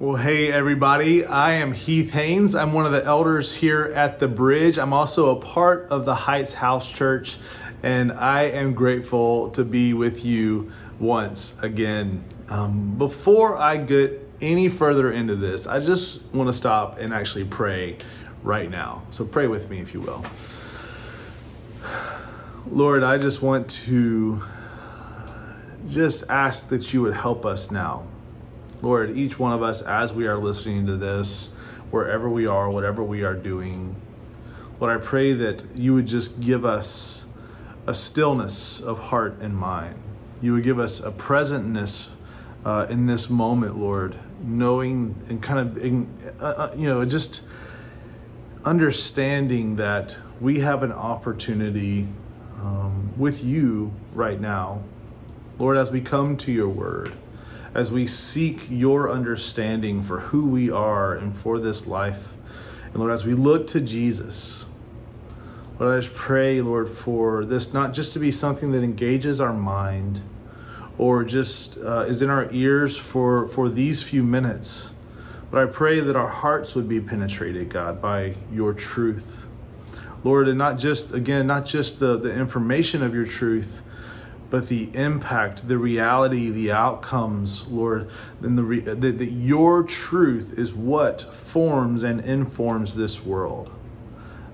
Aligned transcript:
Well, 0.00 0.16
hey, 0.16 0.52
everybody. 0.52 1.24
I 1.24 1.54
am 1.54 1.72
Heath 1.72 2.12
Haynes. 2.12 2.54
I'm 2.54 2.72
one 2.72 2.86
of 2.86 2.92
the 2.92 3.04
elders 3.04 3.52
here 3.52 3.86
at 3.96 4.20
the 4.20 4.28
bridge. 4.28 4.78
I'm 4.78 4.92
also 4.92 5.36
a 5.36 5.40
part 5.40 5.88
of 5.90 6.04
the 6.04 6.14
Heights 6.14 6.54
House 6.54 6.88
Church, 6.88 7.36
and 7.82 8.12
I 8.12 8.42
am 8.42 8.74
grateful 8.74 9.50
to 9.50 9.64
be 9.64 9.94
with 9.94 10.24
you 10.24 10.70
once 11.00 11.60
again. 11.64 12.22
Um, 12.48 12.96
before 12.96 13.56
I 13.56 13.76
get 13.76 14.24
any 14.40 14.68
further 14.68 15.10
into 15.10 15.34
this, 15.34 15.66
I 15.66 15.80
just 15.80 16.22
want 16.26 16.46
to 16.46 16.52
stop 16.52 17.00
and 17.00 17.12
actually 17.12 17.46
pray 17.46 17.98
right 18.44 18.70
now. 18.70 19.02
So, 19.10 19.24
pray 19.24 19.48
with 19.48 19.68
me, 19.68 19.80
if 19.80 19.92
you 19.92 20.00
will. 20.00 20.24
Lord, 22.70 23.02
I 23.02 23.18
just 23.18 23.42
want 23.42 23.68
to 23.70 24.44
just 25.90 26.30
ask 26.30 26.68
that 26.68 26.94
you 26.94 27.02
would 27.02 27.16
help 27.16 27.44
us 27.44 27.72
now 27.72 28.04
Lord, 28.80 29.16
each 29.16 29.38
one 29.38 29.52
of 29.52 29.62
us, 29.62 29.82
as 29.82 30.12
we 30.12 30.26
are 30.26 30.38
listening 30.38 30.86
to 30.86 30.96
this, 30.96 31.50
wherever 31.90 32.28
we 32.28 32.46
are, 32.46 32.70
whatever 32.70 33.02
we 33.02 33.24
are 33.24 33.34
doing, 33.34 33.96
Lord, 34.78 35.00
I 35.00 35.04
pray 35.04 35.32
that 35.32 35.64
you 35.74 35.94
would 35.94 36.06
just 36.06 36.40
give 36.40 36.64
us 36.64 37.26
a 37.88 37.94
stillness 37.94 38.80
of 38.80 38.98
heart 38.98 39.38
and 39.40 39.56
mind. 39.56 39.96
You 40.40 40.52
would 40.52 40.62
give 40.62 40.78
us 40.78 41.00
a 41.00 41.10
presentness 41.10 42.10
uh, 42.64 42.86
in 42.88 43.06
this 43.06 43.28
moment, 43.28 43.76
Lord, 43.76 44.14
knowing 44.44 45.16
and 45.28 45.42
kind 45.42 45.58
of, 45.58 46.40
uh, 46.40 46.44
uh, 46.44 46.74
you 46.76 46.86
know, 46.86 47.04
just 47.04 47.48
understanding 48.64 49.74
that 49.76 50.16
we 50.40 50.60
have 50.60 50.84
an 50.84 50.92
opportunity 50.92 52.06
um, 52.60 53.12
with 53.16 53.42
you 53.42 53.92
right 54.14 54.40
now. 54.40 54.82
Lord, 55.58 55.76
as 55.76 55.90
we 55.90 56.00
come 56.00 56.36
to 56.36 56.52
your 56.52 56.68
word 56.68 57.12
as 57.74 57.90
we 57.90 58.06
seek 58.06 58.66
your 58.70 59.10
understanding 59.10 60.02
for 60.02 60.20
who 60.20 60.46
we 60.46 60.70
are 60.70 61.14
and 61.14 61.36
for 61.36 61.58
this 61.58 61.86
life. 61.86 62.32
And 62.86 62.96
Lord, 62.96 63.12
as 63.12 63.24
we 63.24 63.34
look 63.34 63.66
to 63.68 63.80
Jesus, 63.80 64.66
Lord, 65.78 65.96
I 65.96 66.00
just 66.00 66.14
pray, 66.14 66.60
Lord, 66.60 66.88
for 66.88 67.44
this 67.44 67.72
not 67.72 67.92
just 67.92 68.12
to 68.14 68.18
be 68.18 68.30
something 68.30 68.72
that 68.72 68.82
engages 68.82 69.40
our 69.40 69.52
mind 69.52 70.20
or 70.96 71.22
just 71.22 71.78
uh, 71.78 72.00
is 72.00 72.22
in 72.22 72.30
our 72.30 72.50
ears 72.52 72.96
for, 72.96 73.46
for 73.48 73.68
these 73.68 74.02
few 74.02 74.24
minutes, 74.24 74.92
but 75.50 75.62
I 75.62 75.70
pray 75.70 76.00
that 76.00 76.16
our 76.16 76.28
hearts 76.28 76.74
would 76.74 76.88
be 76.88 77.00
penetrated, 77.00 77.70
God, 77.70 78.02
by 78.02 78.34
your 78.52 78.72
truth. 78.74 79.46
Lord, 80.24 80.48
and 80.48 80.58
not 80.58 80.78
just, 80.78 81.14
again, 81.14 81.46
not 81.46 81.64
just 81.64 82.00
the, 82.00 82.18
the 82.18 82.32
information 82.32 83.02
of 83.02 83.14
your 83.14 83.24
truth, 83.24 83.80
but 84.50 84.68
the 84.68 84.90
impact, 84.94 85.68
the 85.68 85.76
reality, 85.76 86.50
the 86.50 86.72
outcomes, 86.72 87.68
Lord, 87.68 88.10
then 88.40 88.56
the, 88.56 88.94
that 88.94 89.32
your 89.32 89.82
truth 89.82 90.58
is 90.58 90.72
what 90.72 91.22
forms 91.34 92.02
and 92.02 92.20
informs 92.22 92.94
this 92.94 93.22
world. 93.22 93.70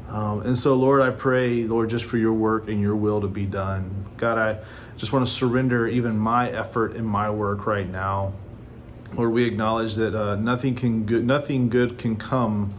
Um, 0.08 0.42
and 0.42 0.58
so, 0.58 0.74
Lord, 0.74 1.02
I 1.02 1.10
pray, 1.10 1.64
Lord, 1.64 1.90
just 1.90 2.04
for 2.04 2.18
your 2.18 2.32
work 2.32 2.68
and 2.68 2.80
your 2.80 2.96
will 2.96 3.20
to 3.20 3.28
be 3.28 3.46
done. 3.46 4.06
God, 4.16 4.38
I 4.38 4.58
just 4.96 5.12
want 5.12 5.26
to 5.26 5.32
surrender 5.32 5.88
even 5.88 6.18
my 6.18 6.50
effort 6.50 6.94
and 6.94 7.06
my 7.06 7.30
work 7.30 7.66
right 7.66 7.88
now. 7.88 8.32
Lord, 9.14 9.32
we 9.32 9.44
acknowledge 9.44 9.94
that 9.94 10.14
uh, 10.14 10.36
nothing 10.36 10.74
can 10.74 11.04
good, 11.04 11.24
nothing 11.24 11.68
good 11.68 11.98
can 11.98 12.16
come 12.16 12.74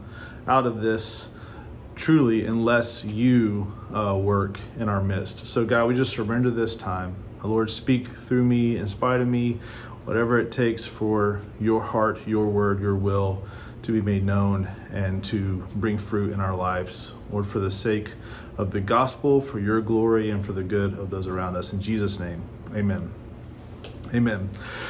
out 0.47 0.67
of 0.67 0.81
this 0.81 1.34
truly 1.95 2.45
unless 2.45 3.03
you 3.05 3.73
uh, 3.93 4.15
work 4.15 4.59
in 4.77 4.89
our 4.89 5.01
midst. 5.01 5.47
So, 5.47 5.65
God, 5.65 5.87
we 5.87 5.95
just 5.95 6.11
surrender 6.11 6.51
this 6.51 6.75
time. 6.75 7.15
Lord, 7.43 7.69
speak 7.69 8.07
through 8.07 8.43
me, 8.43 8.77
in 8.77 8.87
spite 8.87 9.21
of 9.21 9.27
me, 9.27 9.59
whatever 10.05 10.39
it 10.39 10.51
takes 10.51 10.85
for 10.85 11.41
your 11.59 11.81
heart, 11.81 12.27
your 12.27 12.47
word, 12.47 12.81
your 12.81 12.95
will 12.95 13.43
to 13.83 13.91
be 13.91 14.01
made 14.01 14.23
known 14.23 14.67
and 14.91 15.23
to 15.25 15.65
bring 15.75 15.97
fruit 15.97 16.33
in 16.33 16.39
our 16.39 16.55
lives. 16.55 17.13
Lord, 17.31 17.45
for 17.45 17.59
the 17.59 17.69
sake 17.69 18.11
of 18.57 18.71
the 18.71 18.81
gospel, 18.81 19.39
for 19.39 19.59
your 19.59 19.81
glory, 19.81 20.31
and 20.31 20.43
for 20.43 20.53
the 20.53 20.63
good 20.63 20.97
of 20.97 21.09
those 21.11 21.27
around 21.27 21.55
us. 21.55 21.71
In 21.71 21.81
Jesus' 21.81 22.19
name, 22.19 22.41
amen. 22.73 23.24
Amen. 24.13 24.49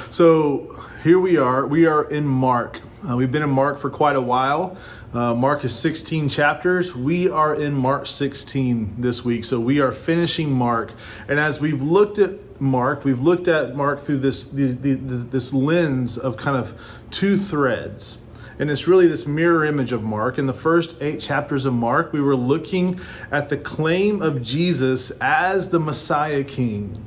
So 0.09 0.83
here 1.03 1.19
we 1.19 1.37
are. 1.37 1.65
We 1.65 1.85
are 1.85 2.03
in 2.09 2.25
Mark. 2.25 2.81
Uh, 3.07 3.15
we've 3.15 3.31
been 3.31 3.43
in 3.43 3.49
Mark 3.49 3.79
for 3.79 3.89
quite 3.89 4.15
a 4.15 4.21
while. 4.21 4.77
Uh, 5.13 5.33
Mark 5.33 5.63
is 5.63 5.73
16 5.77 6.27
chapters. 6.27 6.93
We 6.93 7.29
are 7.29 7.55
in 7.55 7.73
Mark 7.73 8.07
16 8.07 8.95
this 8.97 9.23
week. 9.23 9.45
So 9.45 9.59
we 9.59 9.79
are 9.79 9.91
finishing 9.91 10.51
Mark. 10.51 10.91
And 11.29 11.39
as 11.39 11.61
we've 11.61 11.81
looked 11.81 12.19
at 12.19 12.59
Mark, 12.59 13.05
we've 13.05 13.21
looked 13.21 13.47
at 13.47 13.75
Mark 13.75 14.01
through 14.01 14.17
this, 14.17 14.45
this, 14.45 14.75
this 14.79 15.53
lens 15.53 16.17
of 16.17 16.35
kind 16.35 16.57
of 16.57 16.77
two 17.09 17.37
threads. 17.37 18.17
And 18.59 18.69
it's 18.69 18.87
really 18.87 19.07
this 19.07 19.25
mirror 19.25 19.65
image 19.65 19.93
of 19.93 20.03
Mark. 20.03 20.37
In 20.37 20.45
the 20.45 20.53
first 20.53 20.95
eight 21.01 21.21
chapters 21.21 21.65
of 21.65 21.73
Mark, 21.73 22.11
we 22.11 22.21
were 22.21 22.35
looking 22.35 22.99
at 23.31 23.47
the 23.47 23.57
claim 23.57 24.21
of 24.21 24.41
Jesus 24.41 25.11
as 25.21 25.69
the 25.69 25.79
Messiah 25.79 26.43
King. 26.43 27.05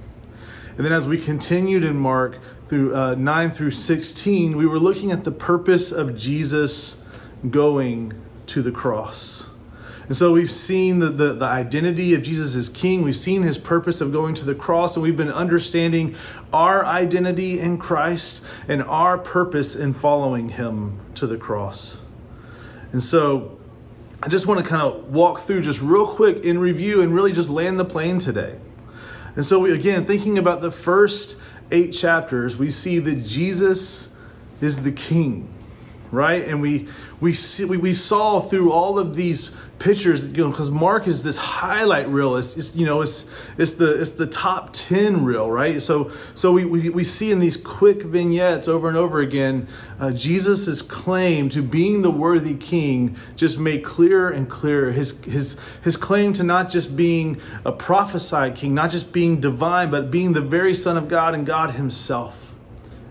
And 0.78 0.86
then 0.86 0.92
as 0.92 1.08
we 1.08 1.18
continued 1.18 1.82
in 1.82 1.96
Mark 1.96 2.38
through 2.68 2.94
uh, 2.94 3.16
9 3.16 3.50
through 3.50 3.72
16, 3.72 4.56
we 4.56 4.64
were 4.64 4.78
looking 4.78 5.10
at 5.10 5.24
the 5.24 5.32
purpose 5.32 5.90
of 5.90 6.16
Jesus 6.16 7.04
going 7.50 8.14
to 8.46 8.62
the 8.62 8.70
cross. 8.70 9.50
And 10.06 10.16
so 10.16 10.32
we've 10.32 10.52
seen 10.52 11.00
the, 11.00 11.08
the, 11.08 11.32
the, 11.32 11.44
identity 11.44 12.14
of 12.14 12.22
Jesus 12.22 12.54
as 12.54 12.68
King. 12.68 13.02
We've 13.02 13.16
seen 13.16 13.42
his 13.42 13.58
purpose 13.58 14.00
of 14.00 14.12
going 14.12 14.34
to 14.36 14.44
the 14.44 14.54
cross, 14.54 14.94
and 14.94 15.02
we've 15.02 15.16
been 15.16 15.32
understanding 15.32 16.14
our 16.52 16.86
identity 16.86 17.58
in 17.58 17.76
Christ 17.78 18.46
and 18.68 18.80
our 18.84 19.18
purpose 19.18 19.74
in 19.74 19.92
following 19.94 20.48
him 20.48 21.00
to 21.16 21.26
the 21.26 21.36
cross. 21.36 22.00
And 22.92 23.02
so 23.02 23.58
I 24.22 24.28
just 24.28 24.46
want 24.46 24.60
to 24.60 24.66
kind 24.66 24.82
of 24.82 25.12
walk 25.12 25.40
through 25.40 25.62
just 25.62 25.82
real 25.82 26.06
quick 26.06 26.44
in 26.44 26.60
review 26.60 27.02
and 27.02 27.12
really 27.12 27.32
just 27.32 27.50
land 27.50 27.80
the 27.80 27.84
plane 27.84 28.20
today. 28.20 28.60
And 29.38 29.46
so, 29.46 29.60
we, 29.60 29.70
again, 29.70 30.04
thinking 30.04 30.38
about 30.38 30.62
the 30.62 30.72
first 30.72 31.36
eight 31.70 31.92
chapters, 31.92 32.56
we 32.56 32.70
see 32.70 32.98
that 32.98 33.24
Jesus 33.24 34.16
is 34.60 34.82
the 34.82 34.90
King 34.90 35.48
right? 36.10 36.46
And 36.46 36.60
we 36.60 36.88
we 37.20 37.34
see 37.34 37.64
we, 37.64 37.76
we 37.76 37.94
saw 37.94 38.40
through 38.40 38.72
all 38.72 38.98
of 38.98 39.14
these 39.14 39.50
pictures, 39.78 40.26
you 40.26 40.38
know, 40.38 40.50
because 40.50 40.70
Mark 40.70 41.06
is 41.06 41.22
this 41.22 41.36
highlight 41.36 42.08
reel. 42.08 42.36
It's, 42.36 42.56
it's, 42.56 42.74
you 42.74 42.84
know 42.84 43.00
it's 43.02 43.30
it's 43.56 43.74
the 43.74 44.00
it's 44.00 44.12
the 44.12 44.26
top 44.26 44.70
ten 44.72 45.24
reel, 45.24 45.50
right? 45.50 45.80
So 45.80 46.10
so 46.34 46.52
we, 46.52 46.64
we, 46.64 46.90
we 46.90 47.04
see 47.04 47.30
in 47.30 47.38
these 47.38 47.56
quick 47.56 48.02
vignettes 48.02 48.68
over 48.68 48.88
and 48.88 48.96
over 48.96 49.20
again, 49.20 49.68
uh, 50.00 50.10
Jesus' 50.12 50.82
claim 50.82 51.48
to 51.50 51.62
being 51.62 52.02
the 52.02 52.10
worthy 52.10 52.56
King 52.56 53.16
just 53.36 53.58
made 53.58 53.84
clearer 53.84 54.30
and 54.30 54.48
clearer. 54.48 54.92
His 54.92 55.22
his 55.24 55.60
his 55.82 55.96
claim 55.96 56.32
to 56.34 56.42
not 56.42 56.70
just 56.70 56.96
being 56.96 57.40
a 57.64 57.72
prophesied 57.72 58.54
King, 58.54 58.74
not 58.74 58.90
just 58.90 59.12
being 59.12 59.40
divine, 59.40 59.90
but 59.90 60.10
being 60.10 60.32
the 60.32 60.40
very 60.40 60.74
Son 60.74 60.96
of 60.96 61.08
God 61.08 61.34
and 61.34 61.46
God 61.46 61.72
Himself. 61.72 62.54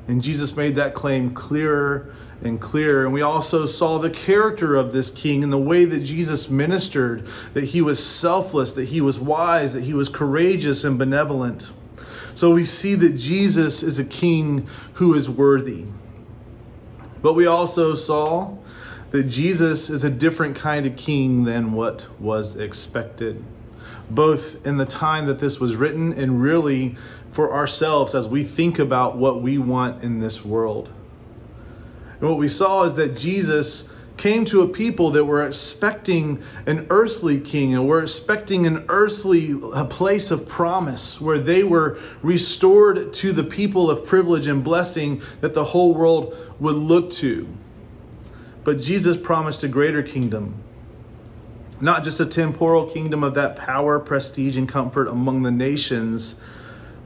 And 0.07 0.23
Jesus 0.23 0.55
made 0.55 0.75
that 0.75 0.93
claim 0.93 1.33
clearer 1.33 2.13
and 2.43 2.61
clear. 2.61 3.03
And 3.05 3.13
we 3.13 3.21
also 3.21 3.65
saw 3.65 3.97
the 3.97 4.09
character 4.09 4.75
of 4.75 4.93
this 4.93 5.09
king 5.09 5.43
and 5.43 5.51
the 5.51 5.57
way 5.57 5.85
that 5.85 5.99
Jesus 5.99 6.49
ministered, 6.49 7.27
that 7.53 7.65
he 7.65 7.81
was 7.81 8.03
selfless, 8.03 8.73
that 8.73 8.85
he 8.85 9.01
was 9.01 9.19
wise, 9.19 9.73
that 9.73 9.83
he 9.83 9.93
was 9.93 10.09
courageous 10.09 10.83
and 10.83 10.97
benevolent. 10.97 11.71
So 12.35 12.53
we 12.53 12.65
see 12.65 12.93
that 12.95 13.17
Jesus 13.17 13.81
is 13.81 13.97
a 13.97 14.05
king 14.05 14.67
who 14.93 15.15
is 15.15 15.27
worthy. 15.27 15.85
But 17.21 17.33
we 17.33 17.47
also 17.47 17.95
saw 17.95 18.55
that 19.09 19.23
Jesus 19.23 19.89
is 19.89 20.03
a 20.03 20.09
different 20.09 20.55
kind 20.55 20.85
of 20.85 20.95
king 20.95 21.45
than 21.45 21.71
what 21.71 22.05
was 22.19 22.55
expected, 22.55 23.43
both 24.09 24.65
in 24.67 24.77
the 24.77 24.85
time 24.85 25.25
that 25.25 25.39
this 25.39 25.59
was 25.59 25.75
written 25.75 26.13
and 26.13 26.41
really 26.41 26.95
for 27.31 27.53
ourselves 27.53 28.13
as 28.13 28.27
we 28.27 28.43
think 28.43 28.77
about 28.77 29.17
what 29.17 29.41
we 29.41 29.57
want 29.57 30.03
in 30.03 30.19
this 30.19 30.45
world. 30.45 30.89
And 32.19 32.29
what 32.29 32.37
we 32.37 32.49
saw 32.49 32.83
is 32.83 32.95
that 32.95 33.17
Jesus 33.17 33.93
came 34.17 34.45
to 34.45 34.61
a 34.61 34.67
people 34.67 35.11
that 35.11 35.23
were 35.23 35.45
expecting 35.45 36.41
an 36.65 36.87
earthly 36.89 37.39
king 37.39 37.75
and 37.75 37.87
were 37.87 38.01
expecting 38.01 38.65
an 38.65 38.83
earthly 38.89 39.55
a 39.73 39.85
place 39.85 40.31
of 40.31 40.47
promise 40.49 41.21
where 41.21 41.39
they 41.39 41.63
were 41.63 41.99
restored 42.23 43.13
to 43.13 43.31
the 43.31 43.43
people 43.43 43.89
of 43.91 44.05
privilege 44.05 44.47
and 44.47 44.63
blessing 44.63 45.21
that 45.41 45.53
the 45.53 45.63
whole 45.63 45.93
world 45.93 46.35
would 46.59 46.75
look 46.75 47.11
to. 47.11 47.47
But 48.63 48.81
Jesus 48.81 49.15
promised 49.15 49.63
a 49.63 49.67
greater 49.67 50.01
kingdom. 50.01 50.55
Not 51.79 52.03
just 52.03 52.19
a 52.19 52.25
temporal 52.25 52.87
kingdom 52.87 53.23
of 53.23 53.35
that 53.35 53.55
power, 53.55 53.99
prestige, 53.99 54.57
and 54.57 54.67
comfort 54.67 55.07
among 55.07 55.43
the 55.43 55.51
nations, 55.51 56.41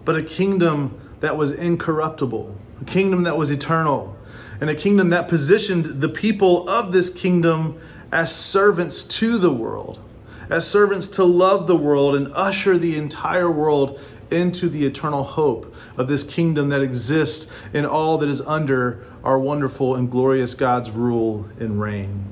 but 0.05 0.15
a 0.15 0.23
kingdom 0.23 0.97
that 1.19 1.35
was 1.35 1.51
incorruptible, 1.51 2.55
a 2.81 2.85
kingdom 2.85 3.23
that 3.23 3.37
was 3.37 3.51
eternal, 3.51 4.17
and 4.61 4.69
a 4.69 4.75
kingdom 4.75 5.09
that 5.09 5.27
positioned 5.27 5.85
the 5.85 6.07
people 6.07 6.69
of 6.69 6.93
this 6.93 7.09
kingdom 7.09 7.81
as 8.11 8.33
servants 8.33 9.03
to 9.03 9.37
the 9.37 9.51
world, 9.51 9.99
as 10.49 10.65
servants 10.65 11.07
to 11.07 11.23
love 11.23 11.67
the 11.67 11.75
world 11.75 12.15
and 12.15 12.31
usher 12.33 12.77
the 12.77 12.95
entire 12.95 13.49
world 13.49 13.99
into 14.29 14.69
the 14.69 14.85
eternal 14.85 15.23
hope 15.23 15.75
of 15.97 16.07
this 16.07 16.23
kingdom 16.23 16.69
that 16.69 16.81
exists 16.81 17.51
in 17.73 17.85
all 17.85 18.17
that 18.19 18.29
is 18.29 18.39
under 18.41 19.05
our 19.23 19.37
wonderful 19.37 19.95
and 19.95 20.09
glorious 20.09 20.53
God's 20.53 20.89
rule 20.91 21.45
and 21.59 21.81
reign. 21.81 22.23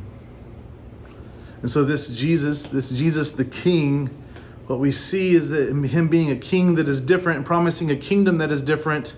And 1.62 1.70
so, 1.70 1.84
this 1.84 2.08
Jesus, 2.08 2.70
this 2.70 2.90
Jesus 2.90 3.31
the 3.31 3.44
King, 3.44 4.10
what 4.68 4.80
we 4.80 4.92
see 4.92 5.36
is 5.36 5.50
that 5.50 5.70
him 5.70 6.08
being 6.08 6.30
a 6.31 6.36
king 6.36 6.76
that 6.76 6.88
is 6.88 7.02
different 7.02 7.38
and 7.38 7.46
promising 7.46 7.90
a 7.92 7.96
kingdom 7.96 8.38
that 8.38 8.52
is 8.52 8.62
different. 8.62 9.16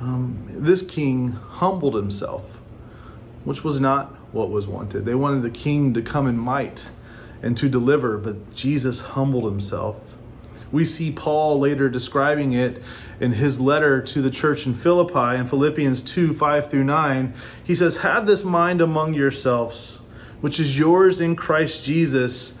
Um, 0.00 0.46
this 0.50 0.82
king 0.82 1.32
humbled 1.32 1.94
himself, 1.94 2.58
which 3.44 3.64
was 3.64 3.80
not 3.80 4.14
what 4.32 4.50
was 4.50 4.66
wanted. 4.66 5.04
They 5.04 5.14
wanted 5.14 5.42
the 5.42 5.50
king 5.50 5.94
to 5.94 6.02
come 6.02 6.26
in 6.26 6.36
might 6.36 6.86
and 7.42 7.56
to 7.56 7.68
deliver, 7.68 8.18
but 8.18 8.54
Jesus 8.54 9.00
humbled 9.00 9.44
himself. 9.44 9.96
We 10.72 10.84
see 10.84 11.12
Paul 11.12 11.58
later 11.60 11.88
describing 11.88 12.52
it 12.52 12.82
in 13.20 13.32
his 13.32 13.60
letter 13.60 14.02
to 14.02 14.20
the 14.20 14.30
church 14.30 14.66
in 14.66 14.74
Philippi 14.74 15.38
in 15.38 15.46
Philippians 15.46 16.02
2 16.02 16.34
5 16.34 16.70
through 16.70 16.84
9. 16.84 17.34
He 17.64 17.74
says, 17.74 17.98
Have 17.98 18.26
this 18.26 18.44
mind 18.44 18.80
among 18.80 19.14
yourselves, 19.14 20.00
which 20.40 20.58
is 20.58 20.76
yours 20.76 21.20
in 21.20 21.36
Christ 21.36 21.84
Jesus. 21.84 22.60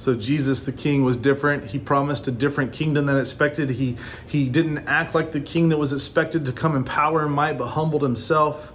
So 0.00 0.14
Jesus 0.14 0.62
the 0.62 0.72
king 0.72 1.04
was 1.04 1.18
different. 1.18 1.62
He 1.62 1.78
promised 1.78 2.26
a 2.26 2.30
different 2.30 2.72
kingdom 2.72 3.04
than 3.04 3.18
expected. 3.18 3.68
He 3.68 3.98
he 4.26 4.48
didn't 4.48 4.88
act 4.88 5.14
like 5.14 5.32
the 5.32 5.42
king 5.42 5.68
that 5.68 5.76
was 5.76 5.92
expected 5.92 6.46
to 6.46 6.52
come 6.52 6.74
in 6.74 6.84
power 6.84 7.26
and 7.26 7.34
might, 7.34 7.58
but 7.58 7.66
humbled 7.66 8.00
himself. 8.00 8.72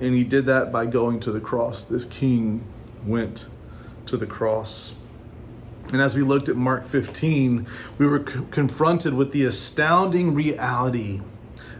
And 0.00 0.14
he 0.14 0.24
did 0.24 0.46
that 0.46 0.72
by 0.72 0.86
going 0.86 1.20
to 1.20 1.30
the 1.30 1.40
cross. 1.40 1.84
This 1.84 2.06
king 2.06 2.66
went 3.04 3.44
to 4.06 4.16
the 4.16 4.24
cross. 4.24 4.94
And 5.92 6.00
as 6.00 6.14
we 6.14 6.22
looked 6.22 6.48
at 6.48 6.56
Mark 6.56 6.88
15, 6.88 7.66
we 7.98 8.06
were 8.06 8.24
c- 8.26 8.40
confronted 8.50 9.12
with 9.12 9.32
the 9.32 9.44
astounding 9.44 10.32
reality 10.32 11.20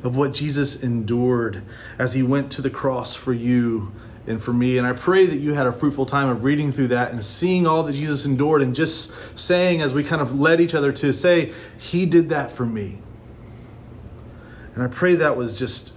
of 0.02 0.17
what 0.17 0.35
Jesus 0.35 0.82
endured 0.82 1.62
as 1.99 2.12
he 2.12 2.23
went 2.23 2.52
to 2.52 2.61
the 2.61 2.69
cross 2.69 3.14
for 3.14 3.32
you 3.32 3.90
and 4.26 4.43
for 4.43 4.53
me. 4.53 4.79
And 4.79 4.87
I 4.87 4.93
pray 4.93 5.26
that 5.26 5.38
you 5.38 5.55
had 5.55 5.67
a 5.67 5.73
fruitful 5.73 6.06
time 6.06 6.29
of 6.29 6.44
reading 6.44 6.73
through 6.73 6.88
that 6.88 7.12
and 7.12 7.25
seeing 7.25 7.67
all 7.67 7.82
that 7.82 7.93
Jesus 7.93 8.25
endured 8.25 8.62
and 8.62 8.75
just 8.75 9.15
saying, 9.38 9.82
as 9.82 9.93
we 9.93 10.03
kind 10.03 10.23
of 10.23 10.38
led 10.38 10.61
each 10.61 10.75
other 10.75 10.93
to 10.93 11.12
say, 11.12 11.53
He 11.79 12.06
did 12.06 12.29
that 12.31 12.50
for 12.50 12.67
me. 12.67 12.99
And 14.75 14.82
I 14.82 14.88
pray 14.88 15.15
that 15.17 15.37
was 15.37 15.59
just 15.59 15.93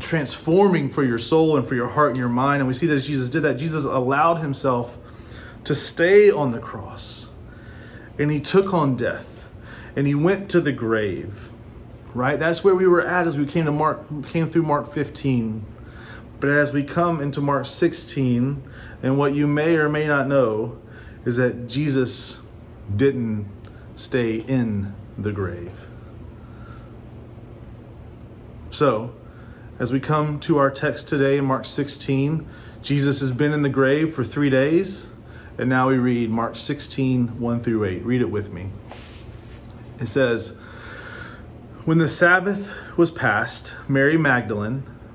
transforming 0.00 0.88
for 0.88 1.04
your 1.04 1.18
soul 1.18 1.56
and 1.56 1.66
for 1.66 1.74
your 1.74 1.88
heart 1.88 2.10
and 2.10 2.18
your 2.18 2.28
mind. 2.28 2.60
And 2.60 2.66
we 2.66 2.74
see 2.74 2.86
that 2.86 3.00
Jesus 3.00 3.28
did 3.28 3.42
that. 3.42 3.58
Jesus 3.58 3.84
allowed 3.84 4.36
Himself 4.36 4.96
to 5.64 5.74
stay 5.74 6.30
on 6.30 6.52
the 6.52 6.58
cross 6.58 7.28
and 8.18 8.30
he 8.30 8.40
took 8.40 8.74
on 8.74 8.96
death 8.96 9.44
and 9.96 10.06
he 10.06 10.14
went 10.14 10.50
to 10.50 10.60
the 10.60 10.72
grave 10.72 11.50
right 12.14 12.38
that's 12.38 12.64
where 12.64 12.74
we 12.74 12.86
were 12.86 13.06
at 13.06 13.26
as 13.26 13.36
we 13.36 13.46
came 13.46 13.64
to 13.64 13.72
mark 13.72 14.02
came 14.28 14.46
through 14.46 14.62
mark 14.62 14.92
15 14.92 15.64
but 16.40 16.50
as 16.50 16.72
we 16.72 16.82
come 16.82 17.20
into 17.20 17.40
mark 17.40 17.66
16 17.66 18.62
and 19.02 19.18
what 19.18 19.34
you 19.34 19.46
may 19.46 19.76
or 19.76 19.88
may 19.88 20.06
not 20.06 20.26
know 20.26 20.78
is 21.24 21.36
that 21.36 21.68
jesus 21.68 22.40
didn't 22.96 23.46
stay 23.96 24.36
in 24.36 24.94
the 25.16 25.32
grave 25.32 25.72
so 28.70 29.12
as 29.78 29.92
we 29.92 30.00
come 30.00 30.38
to 30.40 30.58
our 30.58 30.70
text 30.70 31.08
today 31.08 31.38
in 31.38 31.44
mark 31.44 31.64
16 31.64 32.46
jesus 32.82 33.20
has 33.20 33.32
been 33.32 33.52
in 33.52 33.62
the 33.62 33.68
grave 33.68 34.14
for 34.14 34.24
three 34.24 34.50
days 34.50 35.08
and 35.58 35.68
now 35.68 35.88
we 35.88 35.98
read 35.98 36.30
Mark 36.30 36.56
16, 36.56 37.40
1 37.40 37.60
through 37.60 37.84
8. 37.84 38.04
Read 38.04 38.20
it 38.20 38.30
with 38.30 38.52
me. 38.52 38.68
It 39.98 40.06
says, 40.06 40.56
When 41.84 41.98
the 41.98 42.06
Sabbath 42.06 42.72
was 42.96 43.10
past, 43.10 43.74
Mary 43.88 44.16
Magdalene, 44.16 44.84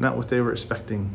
Not 0.00 0.16
what 0.16 0.28
they 0.28 0.40
were 0.40 0.50
expecting. 0.50 1.14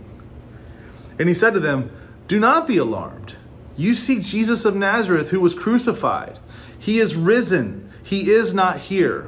And 1.19 1.27
he 1.27 1.35
said 1.35 1.53
to 1.53 1.59
them, 1.59 1.91
Do 2.29 2.39
not 2.39 2.67
be 2.67 2.77
alarmed. 2.77 3.35
You 3.75 3.93
seek 3.93 4.21
Jesus 4.21 4.63
of 4.63 4.75
Nazareth, 4.75 5.31
who 5.31 5.41
was 5.41 5.53
crucified. 5.53 6.39
He 6.79 6.99
is 6.99 7.15
risen. 7.15 7.91
He 8.03 8.31
is 8.31 8.53
not 8.53 8.77
here. 8.77 9.27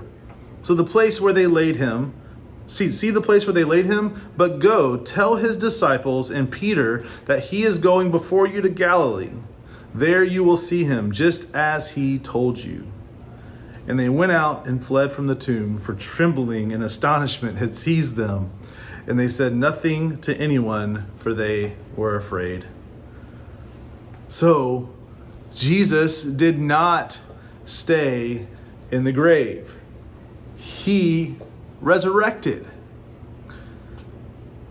So 0.61 0.73
the 0.73 0.85
place 0.85 1.19
where 1.19 1.33
they 1.33 1.47
laid 1.47 1.77
him, 1.77 2.13
see, 2.65 2.91
see 2.91 3.09
the 3.09 3.21
place 3.21 3.45
where 3.45 3.53
they 3.53 3.63
laid 3.63 3.85
him? 3.85 4.31
But 4.37 4.59
go, 4.59 4.97
tell 4.97 5.35
his 5.35 5.57
disciples 5.57 6.29
and 6.29 6.51
Peter 6.51 7.05
that 7.25 7.45
he 7.45 7.63
is 7.63 7.79
going 7.79 8.11
before 8.11 8.47
you 8.47 8.61
to 8.61 8.69
Galilee. 8.69 9.31
There 9.93 10.23
you 10.23 10.43
will 10.43 10.57
see 10.57 10.83
him, 10.83 11.11
just 11.11 11.53
as 11.55 11.91
he 11.91 12.19
told 12.19 12.59
you. 12.59 12.85
And 13.87 13.97
they 13.97 14.09
went 14.09 14.33
out 14.33 14.67
and 14.67 14.85
fled 14.85 15.13
from 15.13 15.27
the 15.27 15.35
tomb, 15.35 15.79
for 15.79 15.93
trembling 15.93 16.73
and 16.73 16.83
astonishment 16.83 17.57
had 17.57 17.75
seized 17.75 18.15
them. 18.15 18.51
And 19.07 19.17
they 19.17 19.29
said 19.29 19.55
nothing 19.55 20.19
to 20.21 20.37
anyone, 20.37 21.09
for 21.17 21.33
they 21.33 21.73
were 21.95 22.15
afraid. 22.15 22.65
So, 24.27 24.89
Jesus 25.55 26.23
did 26.23 26.59
not 26.59 27.17
stay 27.65 28.47
in 28.91 29.03
the 29.03 29.11
grave, 29.11 29.73
he 30.57 31.35
resurrected. 31.81 32.67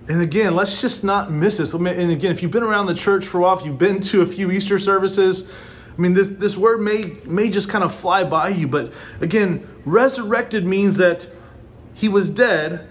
And 0.08 0.22
again, 0.22 0.54
let's 0.54 0.80
just 0.80 1.02
not 1.02 1.32
miss 1.32 1.56
this. 1.56 1.74
And 1.74 1.88
again, 1.88 2.30
if 2.30 2.40
you've 2.40 2.52
been 2.52 2.62
around 2.62 2.86
the 2.86 2.94
church 2.94 3.26
for 3.26 3.38
a 3.38 3.40
while, 3.42 3.58
if 3.58 3.66
you've 3.66 3.78
been 3.78 4.00
to 4.02 4.22
a 4.22 4.26
few 4.26 4.52
Easter 4.52 4.78
services, 4.78 5.50
I 5.96 6.00
mean, 6.00 6.12
this, 6.12 6.28
this 6.28 6.56
word 6.56 6.80
may, 6.80 7.16
may 7.24 7.50
just 7.50 7.68
kind 7.68 7.82
of 7.82 7.92
fly 7.92 8.22
by 8.22 8.50
you, 8.50 8.68
but 8.68 8.92
again, 9.20 9.66
resurrected 9.84 10.64
means 10.64 10.96
that 10.98 11.28
he 11.94 12.08
was 12.08 12.30
dead 12.30 12.88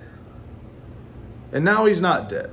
and 1.55 1.63
now 1.63 1.85
he's 1.85 2.01
not 2.01 2.27
dead. 2.27 2.51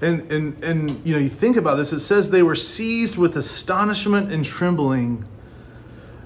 And, 0.00 0.32
and, 0.32 0.64
and 0.64 1.06
you 1.06 1.12
know, 1.14 1.20
you 1.20 1.28
think 1.28 1.58
about 1.58 1.76
this, 1.76 1.92
it 1.92 2.00
says 2.00 2.30
they 2.30 2.42
were 2.42 2.54
seized 2.54 3.18
with 3.18 3.36
astonishment 3.36 4.32
and 4.32 4.42
trembling. 4.42 5.26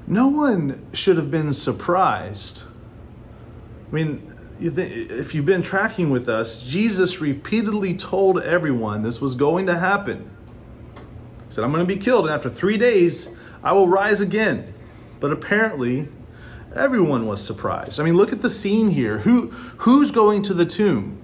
No 0.06 0.28
one 0.28 0.87
should 0.92 1.16
have 1.16 1.28
been 1.28 1.52
surprised. 1.52 2.62
I 3.88 3.92
mean, 3.92 4.32
you 4.61 4.70
think, 4.70 5.11
if 5.11 5.35
you've 5.35 5.47
been 5.47 5.62
tracking 5.62 6.11
with 6.11 6.28
us, 6.28 6.64
Jesus 6.64 7.20
repeatedly 7.20 7.97
told 7.97 8.40
everyone 8.40 9.02
this 9.02 9.20
was 9.20 9.35
going 9.35 9.66
to 9.66 9.76
happen. 9.76 10.30
He 11.49 11.54
said, 11.54 11.64
I'm 11.64 11.73
going 11.73 11.85
to 11.85 11.94
be 11.94 12.00
killed, 12.00 12.26
and 12.26 12.35
after 12.35 12.49
three 12.49 12.78
days, 12.78 13.37
I 13.64 13.73
will 13.73 13.88
rise 13.88 14.20
again. 14.20 14.73
But 15.18 15.32
apparently, 15.32 16.06
everyone 16.75 17.27
was 17.27 17.45
surprised. 17.45 18.00
I 18.00 18.05
mean, 18.05 18.17
look 18.17 18.33
at 18.33 18.43
the 18.43 18.50
scene 18.50 18.89
here. 18.91 19.19
Who, 19.19 19.49
who's 19.79 20.11
going 20.11 20.43
to 20.43 20.55
the 20.55 20.67
tomb? 20.67 21.21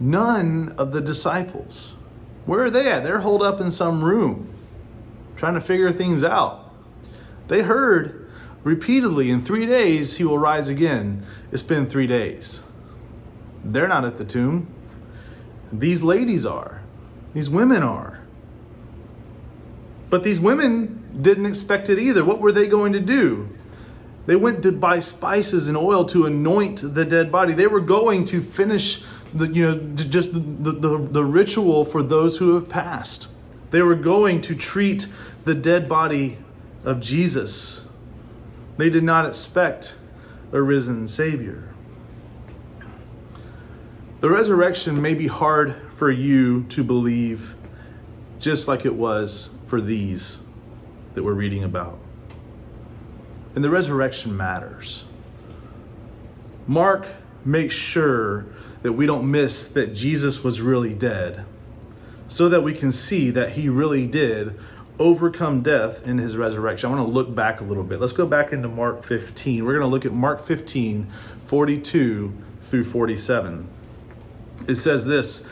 None 0.00 0.74
of 0.78 0.92
the 0.92 1.00
disciples. 1.00 1.94
Where 2.46 2.64
are 2.64 2.70
they 2.70 2.90
at? 2.90 3.02
They're 3.02 3.20
holed 3.20 3.42
up 3.42 3.60
in 3.60 3.70
some 3.70 4.02
room, 4.02 4.52
trying 5.36 5.54
to 5.54 5.60
figure 5.60 5.92
things 5.92 6.24
out. 6.24 6.72
They 7.48 7.62
heard 7.62 8.30
repeatedly 8.64 9.30
in 9.30 9.42
three 9.42 9.66
days 9.66 10.16
he 10.16 10.24
will 10.24 10.38
rise 10.38 10.68
again. 10.68 11.26
It's 11.52 11.62
been 11.62 11.86
three 11.86 12.06
days. 12.06 12.62
They're 13.64 13.88
not 13.88 14.04
at 14.04 14.18
the 14.18 14.24
tomb. 14.24 14.72
These 15.72 16.02
ladies 16.02 16.46
are. 16.46 16.80
These 17.34 17.50
women 17.50 17.82
are. 17.82 18.22
But 20.10 20.22
these 20.22 20.40
women 20.40 21.18
didn't 21.20 21.46
expect 21.46 21.90
it 21.90 21.98
either. 21.98 22.24
What 22.24 22.40
were 22.40 22.52
they 22.52 22.66
going 22.66 22.92
to 22.94 23.00
do? 23.00 23.50
They 24.28 24.36
went 24.36 24.62
to 24.64 24.72
buy 24.72 24.98
spices 24.98 25.68
and 25.68 25.76
oil 25.76 26.04
to 26.04 26.26
anoint 26.26 26.94
the 26.94 27.06
dead 27.06 27.32
body. 27.32 27.54
They 27.54 27.66
were 27.66 27.80
going 27.80 28.26
to 28.26 28.42
finish 28.42 29.02
the, 29.32 29.46
you 29.46 29.62
know, 29.62 29.78
just 29.94 30.34
the, 30.34 30.40
the, 30.70 30.98
the 30.98 31.24
ritual 31.24 31.86
for 31.86 32.02
those 32.02 32.36
who 32.36 32.54
have 32.54 32.68
passed. 32.68 33.28
They 33.70 33.80
were 33.80 33.94
going 33.94 34.42
to 34.42 34.54
treat 34.54 35.06
the 35.46 35.54
dead 35.54 35.88
body 35.88 36.36
of 36.84 37.00
Jesus. 37.00 37.88
They 38.76 38.90
did 38.90 39.02
not 39.02 39.24
expect 39.24 39.94
a 40.52 40.60
risen 40.60 41.08
Savior. 41.08 41.70
The 44.20 44.28
resurrection 44.28 45.00
may 45.00 45.14
be 45.14 45.28
hard 45.28 45.74
for 45.96 46.10
you 46.10 46.64
to 46.64 46.84
believe, 46.84 47.54
just 48.38 48.68
like 48.68 48.84
it 48.84 48.94
was 48.94 49.54
for 49.68 49.80
these 49.80 50.44
that 51.14 51.22
we're 51.22 51.32
reading 51.32 51.64
about. 51.64 51.98
And 53.58 53.64
the 53.64 53.70
resurrection 53.70 54.36
matters. 54.36 55.02
Mark 56.68 57.08
makes 57.44 57.74
sure 57.74 58.46
that 58.82 58.92
we 58.92 59.04
don't 59.04 59.28
miss 59.28 59.66
that 59.66 59.96
Jesus 59.96 60.44
was 60.44 60.60
really 60.60 60.94
dead, 60.94 61.44
so 62.28 62.48
that 62.50 62.60
we 62.60 62.72
can 62.72 62.92
see 62.92 63.30
that 63.30 63.50
he 63.50 63.68
really 63.68 64.06
did 64.06 64.56
overcome 65.00 65.62
death 65.62 66.06
in 66.06 66.18
his 66.18 66.36
resurrection. 66.36 66.88
I 66.88 66.94
want 66.94 67.08
to 67.08 67.12
look 67.12 67.34
back 67.34 67.60
a 67.60 67.64
little 67.64 67.82
bit. 67.82 67.98
Let's 67.98 68.12
go 68.12 68.26
back 68.26 68.52
into 68.52 68.68
Mark 68.68 69.02
15. 69.02 69.64
We're 69.64 69.72
going 69.72 69.82
to 69.82 69.88
look 69.88 70.06
at 70.06 70.12
Mark 70.12 70.46
15, 70.46 71.10
42 71.46 72.32
through 72.62 72.84
47. 72.84 73.68
It 74.68 74.76
says 74.76 75.04
this 75.04 75.48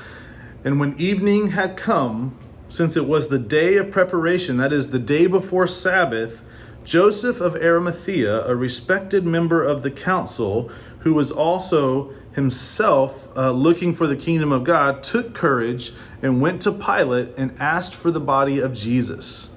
And 0.62 0.78
when 0.78 0.94
evening 0.96 1.50
had 1.50 1.76
come, 1.76 2.38
since 2.68 2.96
it 2.96 3.08
was 3.08 3.26
the 3.26 3.40
day 3.40 3.78
of 3.78 3.90
preparation, 3.90 4.58
that 4.58 4.72
is, 4.72 4.92
the 4.92 5.00
day 5.00 5.26
before 5.26 5.66
Sabbath, 5.66 6.44
Joseph 6.86 7.40
of 7.40 7.56
Arimathea, 7.56 8.46
a 8.46 8.54
respected 8.54 9.26
member 9.26 9.64
of 9.64 9.82
the 9.82 9.90
council, 9.90 10.70
who 11.00 11.14
was 11.14 11.32
also 11.32 12.14
himself 12.32 13.28
uh, 13.36 13.50
looking 13.50 13.92
for 13.92 14.06
the 14.06 14.14
kingdom 14.14 14.52
of 14.52 14.62
God, 14.62 15.02
took 15.02 15.34
courage 15.34 15.92
and 16.22 16.40
went 16.40 16.62
to 16.62 16.70
Pilate 16.70 17.30
and 17.36 17.60
asked 17.60 17.92
for 17.92 18.12
the 18.12 18.20
body 18.20 18.60
of 18.60 18.72
Jesus. 18.72 19.50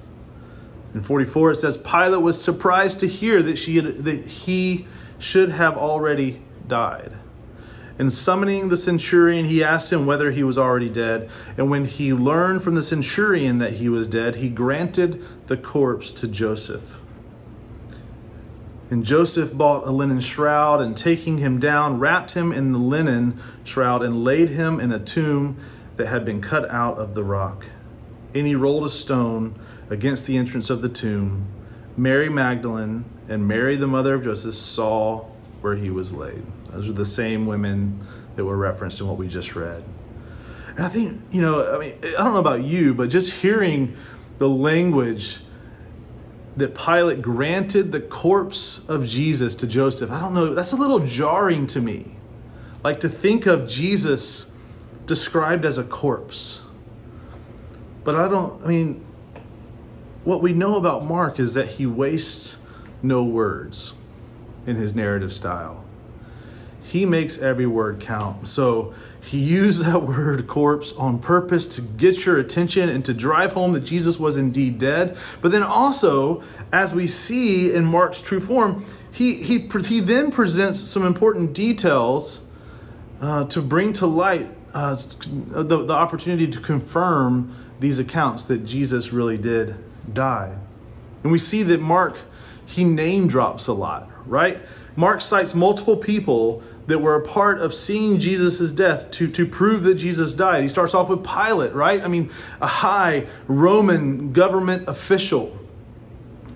In 0.92 1.04
44, 1.04 1.52
it 1.52 1.56
says 1.56 1.78
Pilate 1.78 2.20
was 2.20 2.42
surprised 2.42 2.98
to 2.98 3.06
hear 3.06 3.44
that, 3.44 3.56
she 3.56 3.76
had, 3.76 4.04
that 4.04 4.26
he 4.26 4.88
should 5.20 5.50
have 5.50 5.78
already 5.78 6.42
died. 6.66 7.12
And 8.00 8.12
summoning 8.12 8.70
the 8.70 8.76
centurion, 8.76 9.44
he 9.44 9.62
asked 9.62 9.92
him 9.92 10.04
whether 10.04 10.32
he 10.32 10.42
was 10.42 10.58
already 10.58 10.88
dead. 10.88 11.30
And 11.56 11.70
when 11.70 11.84
he 11.84 12.12
learned 12.12 12.64
from 12.64 12.74
the 12.74 12.82
centurion 12.82 13.58
that 13.58 13.74
he 13.74 13.88
was 13.88 14.08
dead, 14.08 14.36
he 14.36 14.48
granted 14.48 15.24
the 15.46 15.56
corpse 15.56 16.10
to 16.12 16.26
Joseph. 16.26 16.99
And 18.90 19.04
Joseph 19.04 19.56
bought 19.56 19.86
a 19.86 19.90
linen 19.92 20.20
shroud 20.20 20.80
and 20.80 20.96
taking 20.96 21.38
him 21.38 21.60
down, 21.60 22.00
wrapped 22.00 22.32
him 22.32 22.52
in 22.52 22.72
the 22.72 22.78
linen 22.78 23.40
shroud 23.62 24.02
and 24.02 24.24
laid 24.24 24.48
him 24.48 24.80
in 24.80 24.90
a 24.90 24.98
tomb 24.98 25.58
that 25.96 26.08
had 26.08 26.24
been 26.24 26.40
cut 26.40 26.68
out 26.70 26.98
of 26.98 27.14
the 27.14 27.22
rock. 27.22 27.66
And 28.34 28.46
he 28.46 28.56
rolled 28.56 28.84
a 28.84 28.90
stone 28.90 29.58
against 29.90 30.26
the 30.26 30.36
entrance 30.36 30.70
of 30.70 30.82
the 30.82 30.88
tomb. 30.88 31.46
Mary 31.96 32.28
Magdalene 32.28 33.04
and 33.28 33.46
Mary, 33.46 33.76
the 33.76 33.86
mother 33.86 34.14
of 34.14 34.24
Joseph, 34.24 34.54
saw 34.54 35.24
where 35.60 35.76
he 35.76 35.90
was 35.90 36.12
laid. 36.12 36.42
Those 36.70 36.88
are 36.88 36.92
the 36.92 37.04
same 37.04 37.46
women 37.46 38.04
that 38.34 38.44
were 38.44 38.56
referenced 38.56 39.00
in 39.00 39.06
what 39.06 39.18
we 39.18 39.28
just 39.28 39.54
read. 39.54 39.84
And 40.76 40.84
I 40.84 40.88
think, 40.88 41.20
you 41.30 41.42
know, 41.42 41.74
I 41.74 41.78
mean, 41.78 41.94
I 42.02 42.24
don't 42.24 42.32
know 42.32 42.38
about 42.38 42.64
you, 42.64 42.94
but 42.94 43.10
just 43.10 43.32
hearing 43.32 43.96
the 44.38 44.48
language 44.48 45.40
that 46.56 46.74
Pilate 46.74 47.22
granted 47.22 47.92
the 47.92 48.00
corpse 48.00 48.88
of 48.88 49.06
Jesus 49.06 49.54
to 49.56 49.66
Joseph, 49.66 50.10
I 50.10 50.20
don't 50.20 50.34
know, 50.34 50.54
that's 50.54 50.72
a 50.72 50.76
little 50.76 51.00
jarring 51.00 51.66
to 51.68 51.80
me. 51.80 52.16
Like 52.82 53.00
to 53.00 53.08
think 53.08 53.46
of 53.46 53.68
Jesus 53.68 54.56
described 55.06 55.64
as 55.64 55.78
a 55.78 55.84
corpse. 55.84 56.62
But 58.04 58.16
I 58.16 58.28
don't, 58.28 58.64
I 58.64 58.68
mean, 58.68 59.04
what 60.24 60.42
we 60.42 60.52
know 60.52 60.76
about 60.76 61.04
Mark 61.04 61.38
is 61.38 61.54
that 61.54 61.66
he 61.66 61.86
wastes 61.86 62.56
no 63.02 63.24
words 63.24 63.94
in 64.66 64.76
his 64.76 64.94
narrative 64.94 65.32
style. 65.32 65.84
He 66.90 67.06
makes 67.06 67.38
every 67.38 67.66
word 67.66 68.00
count. 68.00 68.48
So 68.48 68.94
he 69.20 69.38
used 69.38 69.84
that 69.84 70.02
word 70.06 70.48
corpse 70.48 70.90
on 70.92 71.20
purpose 71.20 71.68
to 71.76 71.82
get 71.82 72.26
your 72.26 72.40
attention 72.40 72.88
and 72.88 73.04
to 73.04 73.14
drive 73.14 73.52
home 73.52 73.72
that 73.74 73.82
Jesus 73.82 74.18
was 74.18 74.36
indeed 74.36 74.78
dead. 74.78 75.16
But 75.40 75.52
then 75.52 75.62
also, 75.62 76.42
as 76.72 76.92
we 76.92 77.06
see 77.06 77.72
in 77.72 77.84
Mark's 77.84 78.20
true 78.20 78.40
form, 78.40 78.84
he, 79.12 79.34
he, 79.34 79.58
he 79.58 80.00
then 80.00 80.32
presents 80.32 80.80
some 80.80 81.06
important 81.06 81.52
details 81.52 82.44
uh, 83.20 83.44
to 83.44 83.62
bring 83.62 83.92
to 83.92 84.06
light 84.06 84.50
uh, 84.74 84.96
the, 84.96 85.84
the 85.84 85.92
opportunity 85.92 86.48
to 86.48 86.58
confirm 86.58 87.54
these 87.78 88.00
accounts 88.00 88.44
that 88.46 88.64
Jesus 88.64 89.12
really 89.12 89.38
did 89.38 89.76
die. 90.12 90.52
And 91.22 91.30
we 91.30 91.38
see 91.38 91.62
that 91.62 91.80
Mark, 91.80 92.16
he 92.66 92.82
name 92.82 93.28
drops 93.28 93.68
a 93.68 93.72
lot, 93.72 94.10
right? 94.28 94.60
Mark 94.96 95.20
cites 95.20 95.54
multiple 95.54 95.96
people 95.96 96.62
that 96.90 96.98
were 96.98 97.14
a 97.14 97.22
part 97.22 97.60
of 97.60 97.72
seeing 97.72 98.18
Jesus' 98.18 98.72
death 98.72 99.12
to, 99.12 99.28
to 99.30 99.46
prove 99.46 99.84
that 99.84 99.94
Jesus 99.94 100.34
died. 100.34 100.64
He 100.64 100.68
starts 100.68 100.92
off 100.92 101.08
with 101.08 101.24
Pilate, 101.24 101.72
right? 101.72 102.02
I 102.02 102.08
mean, 102.08 102.30
a 102.60 102.66
high 102.66 103.28
Roman 103.46 104.32
government 104.32 104.88
official. 104.88 105.56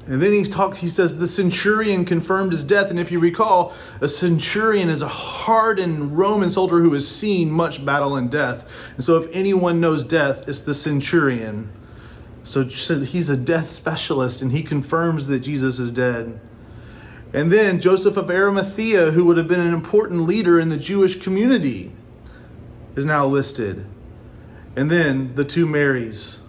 And 0.07 0.21
then 0.21 0.33
he's 0.33 0.49
talk, 0.49 0.76
he 0.76 0.88
says 0.88 1.19
the 1.19 1.29
centurion 1.29 2.05
confirmed 2.05 2.50
his 2.50 2.64
death. 2.64 2.91
And 2.91 2.99
if 2.99 3.12
you 3.12 3.21
recall, 3.21 3.75
a 4.00 4.09
centurion 4.09 4.88
is 4.88 5.03
a 5.03 5.09
hardened 5.09 6.19
Roman 6.19 6.50
soldier 6.50 6.81
who 6.81 6.93
has 6.95 7.09
seen 7.09 7.49
much 7.49 7.85
battle 7.87 8.17
and 8.17 8.29
death. 8.29 8.69
And 8.97 9.05
so 9.05 9.17
if 9.17 9.31
anyone 9.33 9.81
knows 9.81 10.03
death, 10.03 10.49
it's 10.49 10.62
the 10.62 10.75
centurion. 10.75 11.71
So 12.43 12.64
he's 12.64 13.31
a 13.31 13.37
death 13.37 13.71
specialist 13.71 14.43
and 14.43 14.50
he 14.50 14.64
confirms 14.64 15.29
that 15.29 15.38
Jesus 15.38 15.79
is 15.79 15.93
dead. 15.93 16.41
And 17.35 17.50
then 17.50 17.81
Joseph 17.81 18.17
of 18.17 18.31
Arimathea, 18.31 19.11
who 19.11 19.25
would 19.25 19.37
have 19.37 19.49
been 19.49 19.61
an 19.61 19.75
important 19.75 20.23
leader 20.23 20.61
in 20.61 20.69
the 20.69 20.76
Jewish 20.76 21.21
community, 21.21 21.91
is 22.95 23.05
now 23.05 23.26
listed. 23.26 23.85
And 24.76 24.88
then 24.88 25.35
the 25.35 25.45
two 25.45 25.67
Marys. 25.67 26.41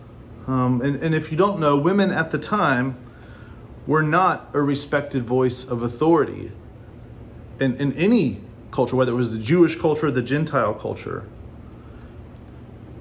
Um, 0.46 0.82
and, 0.84 0.96
and 0.98 1.16
if 1.16 1.32
you 1.32 1.38
don't 1.38 1.60
know, 1.60 1.76
women 1.76 2.12
at 2.12 2.30
the 2.30 2.38
time 2.38 2.98
were 3.88 4.04
not 4.04 4.50
a 4.54 4.62
respected 4.62 5.26
voice 5.26 5.68
of 5.68 5.82
authority 5.82 6.52
in, 7.60 7.76
in 7.78 7.94
any 7.94 8.42
culture, 8.70 8.96
whether 8.96 9.12
it 9.12 9.16
was 9.16 9.32
the 9.32 9.40
Jewish 9.40 9.76
culture 9.76 10.08
or 10.08 10.12
the 10.12 10.22
Gentile 10.22 10.76
culture. 10.76 11.28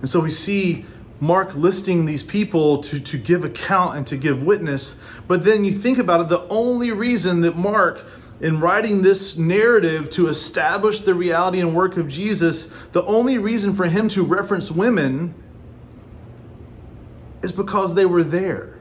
And 0.01 0.09
so 0.09 0.21
we 0.21 0.31
see 0.31 0.87
Mark 1.25 1.55
listing 1.55 2.05
these 2.05 2.23
people 2.23 2.83
to, 2.83 3.01
to 3.01 3.17
give 3.19 3.45
account 3.45 3.97
and 3.97 4.07
to 4.07 4.17
give 4.17 4.43
witness. 4.43 5.03
But 5.27 5.43
then 5.43 5.65
you 5.65 5.73
think 5.73 5.99
about 5.99 6.21
it, 6.21 6.29
the 6.29 6.47
only 6.49 6.93
reason 6.93 7.41
that 7.41 7.57
Mark, 7.57 8.05
in 8.41 8.61
writing 8.61 9.01
this 9.01 9.39
narrative 9.39 10.11
to 10.11 10.29
establish 10.29 11.01
the 11.01 11.15
reality 11.15 11.61
and 11.61 11.75
work 11.75 11.97
of 11.97 12.09
Jesus, 12.09 12.67
the 12.93 13.03
only 13.05 13.39
reason 13.39 13.75
for 13.75 13.87
him 13.87 14.09
to 14.09 14.23
reference 14.23 14.71
women 14.71 15.35
is 17.43 17.53
because 17.53 17.95
they 17.95 18.07
were 18.07 18.23
there. 18.23 18.79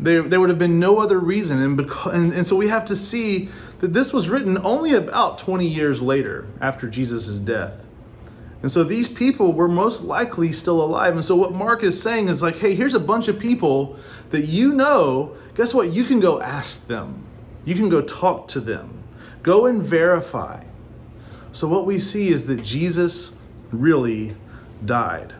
There, 0.00 0.22
there 0.22 0.40
would 0.40 0.50
have 0.50 0.58
been 0.58 0.80
no 0.80 0.98
other 0.98 1.18
reason. 1.20 1.62
And, 1.62 1.76
because, 1.76 2.14
and, 2.14 2.32
and 2.32 2.46
so 2.46 2.56
we 2.56 2.68
have 2.68 2.84
to 2.86 2.96
see 2.96 3.48
that 3.78 3.92
this 3.92 4.12
was 4.12 4.28
written 4.28 4.58
only 4.58 4.92
about 4.92 5.38
20 5.38 5.66
years 5.66 6.02
later 6.02 6.46
after 6.60 6.88
Jesus' 6.88 7.38
death. 7.38 7.85
And 8.62 8.70
so 8.70 8.82
these 8.82 9.08
people 9.08 9.52
were 9.52 9.68
most 9.68 10.02
likely 10.02 10.52
still 10.52 10.82
alive. 10.82 11.14
And 11.14 11.24
so 11.24 11.36
what 11.36 11.52
Mark 11.52 11.82
is 11.82 12.00
saying 12.00 12.28
is 12.28 12.42
like, 12.42 12.56
hey, 12.56 12.74
here's 12.74 12.94
a 12.94 13.00
bunch 13.00 13.28
of 13.28 13.38
people 13.38 13.98
that 14.30 14.46
you 14.46 14.72
know. 14.72 15.36
Guess 15.54 15.74
what? 15.74 15.92
You 15.92 16.04
can 16.04 16.20
go 16.20 16.40
ask 16.40 16.86
them, 16.86 17.24
you 17.64 17.74
can 17.74 17.88
go 17.88 18.02
talk 18.02 18.48
to 18.48 18.60
them, 18.60 19.02
go 19.42 19.66
and 19.66 19.82
verify. 19.82 20.62
So 21.52 21.68
what 21.68 21.86
we 21.86 21.98
see 21.98 22.28
is 22.28 22.46
that 22.46 22.62
Jesus 22.62 23.38
really 23.72 24.36
died. 24.84 25.34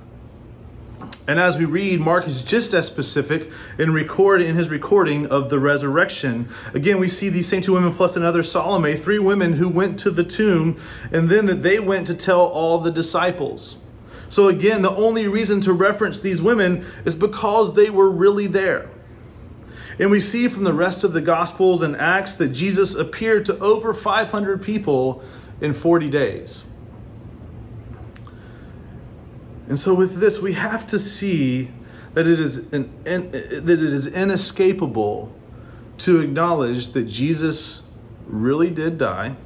And 1.29 1.41
as 1.41 1.59
we 1.59 1.65
read, 1.65 2.01
Mark 2.01 2.29
is 2.29 2.41
just 2.41 2.73
as 2.73 2.87
specific 2.87 3.51
in 3.79 3.93
record 3.93 4.41
in 4.41 4.55
his 4.55 4.69
recording 4.69 5.27
of 5.27 5.51
the 5.51 5.59
resurrection. 5.59 6.49
Again, 6.73 7.01
we 7.01 7.09
see 7.09 7.29
these 7.29 7.49
same 7.49 7.63
two 7.63 7.73
women 7.73 7.93
plus 7.93 8.17
another 8.17 8.45
Salome, 8.45 8.95
three 8.95 9.19
women 9.19 9.55
who 9.55 9.69
went 9.69 9.99
to 10.01 10.11
the 10.11 10.23
tomb, 10.23 10.81
and 11.11 11.29
then 11.29 11.47
that 11.47 11.63
they 11.63 11.81
went 11.81 12.07
to 12.07 12.15
tell 12.15 12.43
all 12.43 12.79
the 12.79 12.93
disciples. 12.93 13.79
So 14.29 14.49
again, 14.49 14.83
the 14.83 14.95
only 14.95 15.27
reason 15.27 15.61
to 15.63 15.73
reference 15.73 16.21
these 16.21 16.41
women 16.41 16.85
is 17.05 17.17
because 17.17 17.75
they 17.75 17.91
were 17.91 18.11
really 18.11 18.47
there. 18.47 18.89
And 19.99 20.11
we 20.11 20.21
see 20.21 20.47
from 20.49 20.65
the 20.65 20.75
rest 20.75 21.05
of 21.05 21.13
the 21.13 21.21
Gospels 21.21 21.83
and 21.83 21.97
Acts 21.97 22.35
that 22.35 22.49
Jesus 22.49 22.95
appeared 22.95 23.47
to 23.47 23.59
over 23.59 23.95
500 23.95 24.63
people 24.63 25.25
in 25.61 25.75
40 25.75 26.11
days. 26.11 26.67
And 29.69 29.79
so 29.79 29.95
with 29.95 30.17
this, 30.17 30.41
we 30.41 30.53
have 30.53 30.87
to 30.89 30.99
see 30.99 31.71
that 32.15 32.27
it 32.27 32.41
is 32.41 32.73
an, 32.73 32.91
that 33.05 33.69
it 33.69 33.83
is 33.83 34.07
inescapable 34.07 35.35
to 35.99 36.21
acknowledge 36.21 36.89
that 36.89 37.05
Jesus 37.05 37.89
really 38.27 38.71
did 38.71 38.99
die 38.99 39.37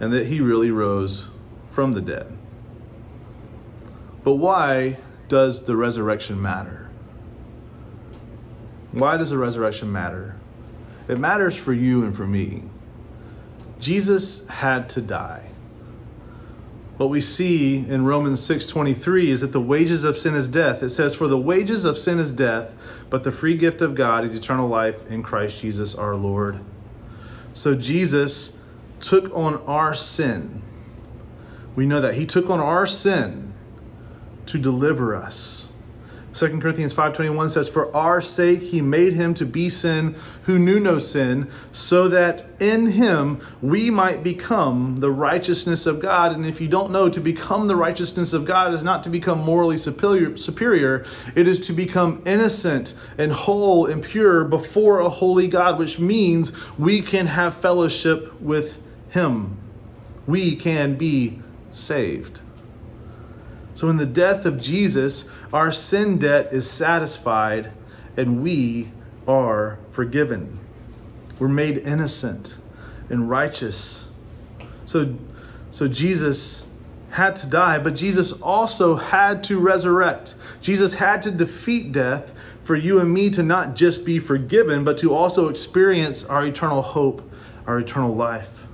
and 0.00 0.12
that 0.12 0.26
he 0.26 0.40
really 0.40 0.70
rose 0.70 1.28
from 1.70 1.92
the 1.92 2.00
dead. 2.00 2.36
But 4.22 4.34
why 4.34 4.98
does 5.28 5.64
the 5.64 5.76
resurrection 5.76 6.40
matter? 6.40 6.88
Why 8.92 9.16
does 9.16 9.30
the 9.30 9.38
resurrection 9.38 9.92
matter? 9.92 10.36
It 11.08 11.18
matters 11.18 11.54
for 11.54 11.72
you 11.72 12.04
and 12.04 12.16
for 12.16 12.26
me. 12.26 12.64
Jesus 13.80 14.46
had 14.48 14.88
to 14.90 15.02
die. 15.02 15.50
What 16.96 17.10
we 17.10 17.20
see 17.20 17.78
in 17.88 18.04
Romans 18.04 18.40
6:23 18.40 19.30
is 19.30 19.40
that 19.40 19.52
the 19.52 19.60
wages 19.60 20.04
of 20.04 20.16
sin 20.16 20.34
is 20.34 20.46
death. 20.46 20.82
It 20.82 20.90
says 20.90 21.14
for 21.14 21.26
the 21.26 21.38
wages 21.38 21.84
of 21.84 21.98
sin 21.98 22.20
is 22.20 22.30
death, 22.30 22.76
but 23.10 23.24
the 23.24 23.32
free 23.32 23.56
gift 23.56 23.82
of 23.82 23.96
God 23.96 24.24
is 24.24 24.34
eternal 24.34 24.68
life 24.68 25.04
in 25.10 25.22
Christ 25.22 25.60
Jesus 25.60 25.94
our 25.94 26.14
Lord. 26.14 26.60
So 27.52 27.74
Jesus 27.74 28.60
took 29.00 29.34
on 29.34 29.56
our 29.66 29.92
sin. 29.92 30.62
We 31.74 31.84
know 31.84 32.00
that 32.00 32.14
he 32.14 32.26
took 32.26 32.48
on 32.48 32.60
our 32.60 32.86
sin 32.86 33.52
to 34.46 34.58
deliver 34.58 35.16
us. 35.16 35.66
2 36.34 36.60
Corinthians 36.60 36.92
5:21 36.92 37.48
says 37.48 37.68
for 37.68 37.94
our 37.94 38.20
sake 38.20 38.60
he 38.60 38.80
made 38.80 39.12
him 39.12 39.34
to 39.34 39.46
be 39.46 39.68
sin 39.68 40.16
who 40.42 40.58
knew 40.58 40.80
no 40.80 40.98
sin 40.98 41.46
so 41.70 42.08
that 42.08 42.44
in 42.58 42.86
him 42.86 43.40
we 43.62 43.88
might 43.88 44.24
become 44.24 44.96
the 44.98 45.10
righteousness 45.10 45.86
of 45.86 46.00
God. 46.00 46.32
And 46.32 46.44
if 46.44 46.60
you 46.60 46.66
don't 46.66 46.90
know 46.90 47.08
to 47.08 47.20
become 47.20 47.68
the 47.68 47.76
righteousness 47.76 48.32
of 48.32 48.44
God 48.44 48.74
is 48.74 48.82
not 48.82 49.04
to 49.04 49.10
become 49.10 49.38
morally 49.38 49.78
superior 49.78 50.36
superior. 50.36 51.06
It 51.36 51.46
is 51.46 51.60
to 51.66 51.72
become 51.72 52.20
innocent 52.26 52.94
and 53.16 53.30
whole 53.30 53.86
and 53.86 54.02
pure 54.02 54.44
before 54.44 54.98
a 54.98 55.08
holy 55.08 55.46
God 55.46 55.78
which 55.78 56.00
means 56.00 56.50
we 56.78 57.00
can 57.00 57.28
have 57.28 57.56
fellowship 57.56 58.40
with 58.40 58.78
him. 59.10 59.56
We 60.26 60.56
can 60.56 60.96
be 60.96 61.38
saved 61.70 62.40
so, 63.74 63.90
in 63.90 63.96
the 63.96 64.06
death 64.06 64.46
of 64.46 64.60
Jesus, 64.60 65.28
our 65.52 65.72
sin 65.72 66.18
debt 66.18 66.52
is 66.52 66.70
satisfied 66.70 67.72
and 68.16 68.42
we 68.42 68.90
are 69.26 69.78
forgiven. 69.90 70.60
We're 71.40 71.48
made 71.48 71.78
innocent 71.78 72.56
and 73.10 73.28
righteous. 73.28 74.08
So, 74.86 75.16
so 75.72 75.88
Jesus 75.88 76.66
had 77.10 77.34
to 77.36 77.48
die, 77.48 77.78
but 77.78 77.96
Jesus 77.96 78.32
also 78.40 78.94
had 78.94 79.42
to 79.44 79.58
resurrect. 79.58 80.34
Jesus 80.60 80.94
had 80.94 81.22
to 81.22 81.32
defeat 81.32 81.92
death 81.92 82.32
for 82.62 82.76
you 82.76 83.00
and 83.00 83.12
me 83.12 83.28
to 83.30 83.42
not 83.42 83.74
just 83.74 84.04
be 84.04 84.18
forgiven, 84.18 84.84
but 84.84 84.96
to 84.98 85.14
also 85.14 85.48
experience 85.48 86.24
our 86.24 86.46
eternal 86.46 86.80
hope, 86.80 87.28
our 87.66 87.80
eternal 87.80 88.14
life. 88.14 88.66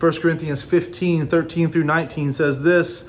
1 0.00 0.12
Corinthians 0.20 0.62
15, 0.62 1.28
13 1.28 1.70
through 1.70 1.84
19 1.84 2.32
says 2.32 2.60
this 2.60 3.08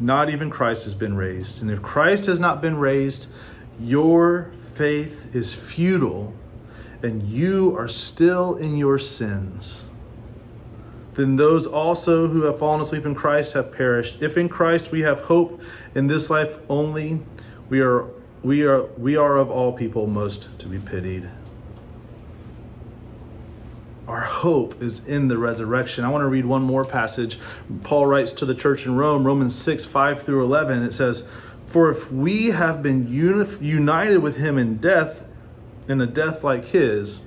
not 0.00 0.30
even 0.30 0.50
Christ 0.50 0.84
has 0.84 0.94
been 0.94 1.16
raised. 1.16 1.62
And 1.62 1.70
if 1.70 1.82
Christ 1.82 2.26
has 2.26 2.38
not 2.38 2.60
been 2.60 2.76
raised, 2.76 3.28
your 3.80 4.52
faith 4.74 5.34
is 5.34 5.54
futile 5.54 6.34
and 7.02 7.22
you 7.22 7.76
are 7.76 7.88
still 7.88 8.56
in 8.56 8.76
your 8.76 8.98
sins. 8.98 9.84
Then 11.14 11.36
those 11.36 11.66
also 11.66 12.28
who 12.28 12.42
have 12.42 12.58
fallen 12.58 12.80
asleep 12.80 13.06
in 13.06 13.14
Christ 13.14 13.54
have 13.54 13.72
perished. 13.72 14.22
If 14.22 14.36
in 14.36 14.48
Christ 14.48 14.92
we 14.92 15.00
have 15.00 15.20
hope 15.20 15.62
in 15.94 16.06
this 16.06 16.28
life 16.28 16.58
only, 16.68 17.20
we 17.70 17.80
are 17.80 18.06
we 18.42 18.64
are 18.64 18.82
we 18.98 19.16
are 19.16 19.38
of 19.38 19.50
all 19.50 19.72
people 19.72 20.06
most 20.06 20.46
to 20.58 20.66
be 20.66 20.78
pitied 20.78 21.28
our 24.08 24.20
hope 24.20 24.80
is 24.82 25.06
in 25.06 25.28
the 25.28 25.36
resurrection. 25.36 26.04
I 26.04 26.08
want 26.08 26.22
to 26.22 26.28
read 26.28 26.46
one 26.46 26.62
more 26.62 26.84
passage. 26.84 27.38
Paul 27.82 28.06
writes 28.06 28.32
to 28.32 28.46
the 28.46 28.54
church 28.54 28.86
in 28.86 28.94
Rome, 28.94 29.24
Romans 29.24 29.54
6, 29.54 29.84
5 29.84 30.22
through 30.22 30.44
11. 30.44 30.82
It 30.82 30.92
says, 30.92 31.28
For 31.66 31.90
if 31.90 32.10
we 32.12 32.46
have 32.46 32.82
been 32.82 33.12
uni- 33.12 33.58
united 33.60 34.18
with 34.18 34.36
him 34.36 34.58
in 34.58 34.76
death, 34.76 35.24
in 35.88 36.00
a 36.00 36.06
death 36.06 36.44
like 36.44 36.66
his, 36.66 37.22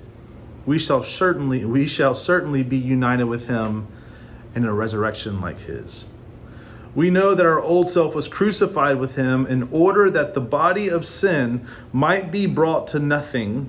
we 0.66 0.78
shall 0.78 1.02
certainly 1.02 1.64
we 1.64 1.86
shall 1.86 2.14
certainly 2.14 2.62
be 2.62 2.76
united 2.76 3.24
with 3.24 3.46
him 3.46 3.88
in 4.54 4.64
a 4.64 4.72
resurrection 4.72 5.40
like 5.40 5.58
his. 5.60 6.06
We 6.94 7.08
know 7.10 7.34
that 7.34 7.46
our 7.46 7.60
old 7.60 7.88
self 7.88 8.14
was 8.14 8.26
crucified 8.26 8.98
with 8.98 9.14
him 9.14 9.46
in 9.46 9.68
order 9.70 10.10
that 10.10 10.34
the 10.34 10.40
body 10.40 10.88
of 10.88 11.06
sin 11.06 11.66
might 11.92 12.32
be 12.32 12.46
brought 12.46 12.88
to 12.88 12.98
nothing 12.98 13.68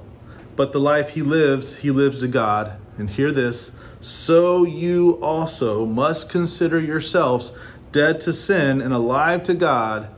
but 0.61 0.73
the 0.73 0.79
life 0.79 1.09
he 1.09 1.23
lives, 1.23 1.77
he 1.77 1.89
lives 1.89 2.19
to 2.19 2.27
God. 2.27 2.73
And 2.99 3.09
hear 3.09 3.31
this 3.31 3.75
so 3.99 4.63
you 4.63 5.13
also 5.13 5.87
must 5.87 6.29
consider 6.29 6.79
yourselves 6.79 7.57
dead 7.91 8.19
to 8.19 8.31
sin 8.31 8.79
and 8.79 8.93
alive 8.93 9.41
to 9.45 9.55
God 9.55 10.09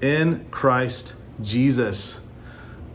in 0.00 0.46
Christ 0.52 1.14
Jesus. 1.42 2.24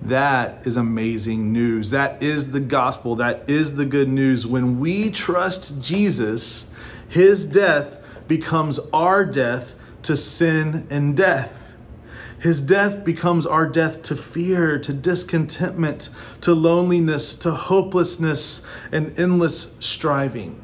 That 0.02 0.66
is 0.66 0.78
amazing 0.78 1.52
news. 1.52 1.90
That 1.90 2.24
is 2.24 2.54
the 2.54 2.62
gospel. 2.62 3.18
That 3.18 3.50
is 3.50 3.76
the 3.76 3.86
good 3.86 4.08
news. 4.08 4.48
When 4.48 4.80
we 4.80 5.12
trust 5.12 5.82
Jesus, 5.82 6.70
his 7.10 7.44
death 7.44 7.98
becomes 8.30 8.80
our 8.94 9.26
death 9.26 9.76
to 10.04 10.16
sin 10.16 10.88
and 10.90 11.18
death. 11.18 11.63
His 12.44 12.60
death 12.60 13.06
becomes 13.06 13.46
our 13.46 13.66
death 13.66 14.04
to 14.04 14.18
fear, 14.18 14.78
to 14.78 14.92
discontentment, 14.92 16.10
to 16.42 16.54
loneliness, 16.54 17.36
to 17.36 17.52
hopelessness, 17.52 18.68
and 18.92 19.18
endless 19.18 19.78
striving. 19.80 20.62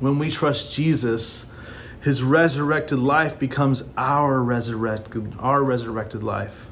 When 0.00 0.18
we 0.18 0.30
trust 0.30 0.72
Jesus, 0.72 1.52
his 2.00 2.22
resurrected 2.22 2.98
life 2.98 3.38
becomes 3.38 3.92
our 3.98 4.42
resurrected, 4.42 5.34
our 5.38 5.62
resurrected 5.62 6.22
life, 6.22 6.68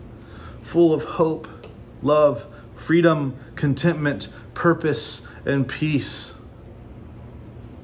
full 0.62 0.94
of 0.94 1.04
hope, 1.04 1.46
love, 2.00 2.46
freedom, 2.74 3.36
contentment, 3.54 4.32
purpose, 4.54 5.28
and 5.44 5.68
peace. 5.68 6.40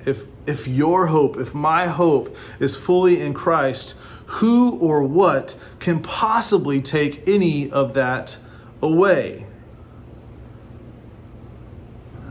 If, 0.06 0.22
if 0.46 0.66
your 0.66 1.08
hope, 1.08 1.36
if 1.36 1.52
my 1.52 1.88
hope 1.88 2.38
is 2.58 2.74
fully 2.74 3.20
in 3.20 3.34
Christ, 3.34 3.96
who 4.30 4.78
or 4.78 5.02
what 5.02 5.56
can 5.80 6.00
possibly 6.00 6.80
take 6.80 7.26
any 7.28 7.68
of 7.70 7.94
that 7.94 8.36
away? 8.80 9.44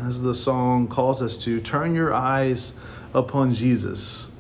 As 0.02 0.22
the 0.22 0.34
song 0.34 0.88
calls 0.88 1.22
us 1.22 1.36
to, 1.40 1.60
turn 1.60 1.94
your 1.94 2.14
eyes 2.14 2.80
upon 3.14 3.54
Jesus. 3.54 4.32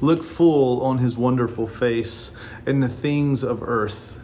Look 0.00 0.22
full 0.24 0.80
on 0.82 0.96
his 0.96 1.14
wonderful 1.14 1.66
face, 1.66 2.34
and 2.64 2.82
the 2.82 2.88
things 2.88 3.44
of 3.44 3.62
earth 3.62 4.18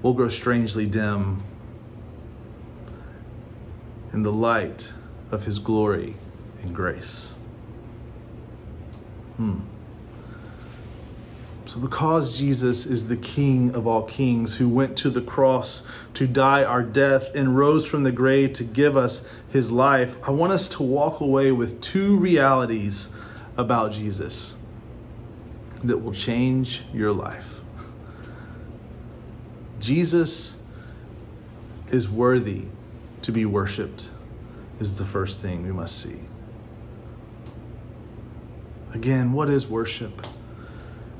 will 0.00 0.14
grow 0.14 0.28
strangely 0.28 0.86
dim 0.86 1.42
in 4.12 4.22
the 4.22 4.32
light 4.32 4.92
of 5.32 5.46
his 5.46 5.58
glory 5.58 6.14
and 6.62 6.72
grace. 6.72 7.34
Hmm. 9.36 9.58
So, 11.74 11.80
because 11.80 12.38
Jesus 12.38 12.86
is 12.86 13.08
the 13.08 13.16
King 13.16 13.74
of 13.74 13.88
all 13.88 14.04
kings 14.04 14.54
who 14.54 14.68
went 14.68 14.96
to 14.98 15.10
the 15.10 15.20
cross 15.20 15.84
to 16.12 16.28
die 16.28 16.62
our 16.62 16.84
death 16.84 17.34
and 17.34 17.56
rose 17.56 17.84
from 17.84 18.04
the 18.04 18.12
grave 18.12 18.52
to 18.52 18.62
give 18.62 18.96
us 18.96 19.28
his 19.48 19.72
life, 19.72 20.16
I 20.22 20.30
want 20.30 20.52
us 20.52 20.68
to 20.68 20.84
walk 20.84 21.18
away 21.18 21.50
with 21.50 21.80
two 21.80 22.16
realities 22.16 23.12
about 23.56 23.90
Jesus 23.90 24.54
that 25.82 25.98
will 25.98 26.12
change 26.12 26.82
your 26.92 27.10
life. 27.10 27.58
Jesus 29.80 30.62
is 31.90 32.08
worthy 32.08 32.66
to 33.22 33.32
be 33.32 33.46
worshiped, 33.46 34.10
is 34.78 34.96
the 34.96 35.04
first 35.04 35.40
thing 35.40 35.64
we 35.64 35.72
must 35.72 36.00
see. 36.00 36.20
Again, 38.92 39.32
what 39.32 39.50
is 39.50 39.66
worship? 39.66 40.24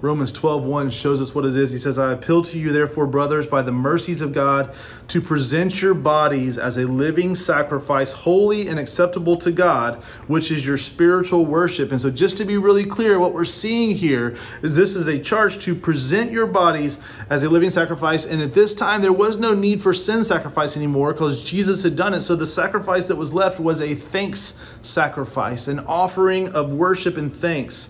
Romans 0.05 0.33
12:1 0.33 0.91
shows 0.91 1.19
us 1.19 1.35
what 1.35 1.47
it 1.47 1.57
is. 1.57 1.73
He 1.73 1.79
says, 1.79 1.99
"I 1.99 2.13
appeal 2.13 2.43
to 2.43 2.59
you 2.59 2.73
therefore, 2.73 3.07
brothers, 3.07 3.47
by 3.47 3.63
the 3.63 3.73
mercies 3.73 4.21
of 4.21 4.35
God, 4.35 4.69
to 5.09 5.23
present 5.23 5.81
your 5.81 5.95
bodies 5.95 6.59
as 6.59 6.77
a 6.77 6.85
living 6.85 7.35
sacrifice, 7.35 8.13
holy 8.13 8.69
and 8.69 8.79
acceptable 8.79 9.39
to 9.39 9.51
God, 9.51 9.97
which 10.27 10.51
is 10.51 10.67
your 10.67 10.77
spiritual 10.77 11.47
worship." 11.47 11.91
And 11.91 11.99
so 12.03 12.11
just 12.11 12.37
to 12.37 12.45
be 12.45 12.59
really 12.59 12.85
clear, 12.85 13.19
what 13.19 13.33
we're 13.33 13.45
seeing 13.47 13.95
here 13.95 14.35
is 14.61 14.77
this 14.77 14.95
is 14.95 15.09
a 15.09 15.19
charge 15.19 15.59
to 15.61 15.75
present 15.75 16.31
your 16.31 16.47
bodies 16.47 16.99
as 17.31 17.43
a 17.43 17.49
living 17.49 17.71
sacrifice, 17.71 18.27
and 18.27 18.43
at 18.43 18.53
this 18.53 18.75
time 18.75 19.01
there 19.01 19.11
was 19.11 19.39
no 19.39 19.55
need 19.55 19.81
for 19.81 19.95
sin 19.95 20.23
sacrifice 20.23 20.77
anymore 20.77 21.15
because 21.15 21.43
Jesus 21.43 21.83
had 21.83 21.97
done 21.97 22.13
it. 22.13 22.21
So 22.21 22.37
the 22.37 22.45
sacrifice 22.45 23.07
that 23.07 23.17
was 23.17 23.33
left 23.33 23.59
was 23.59 23.81
a 23.81 23.95
thanks 23.95 24.53
sacrifice, 24.83 25.67
an 25.67 25.81
offering 25.89 26.49
of 26.49 26.71
worship 26.71 27.17
and 27.17 27.35
thanks. 27.35 27.89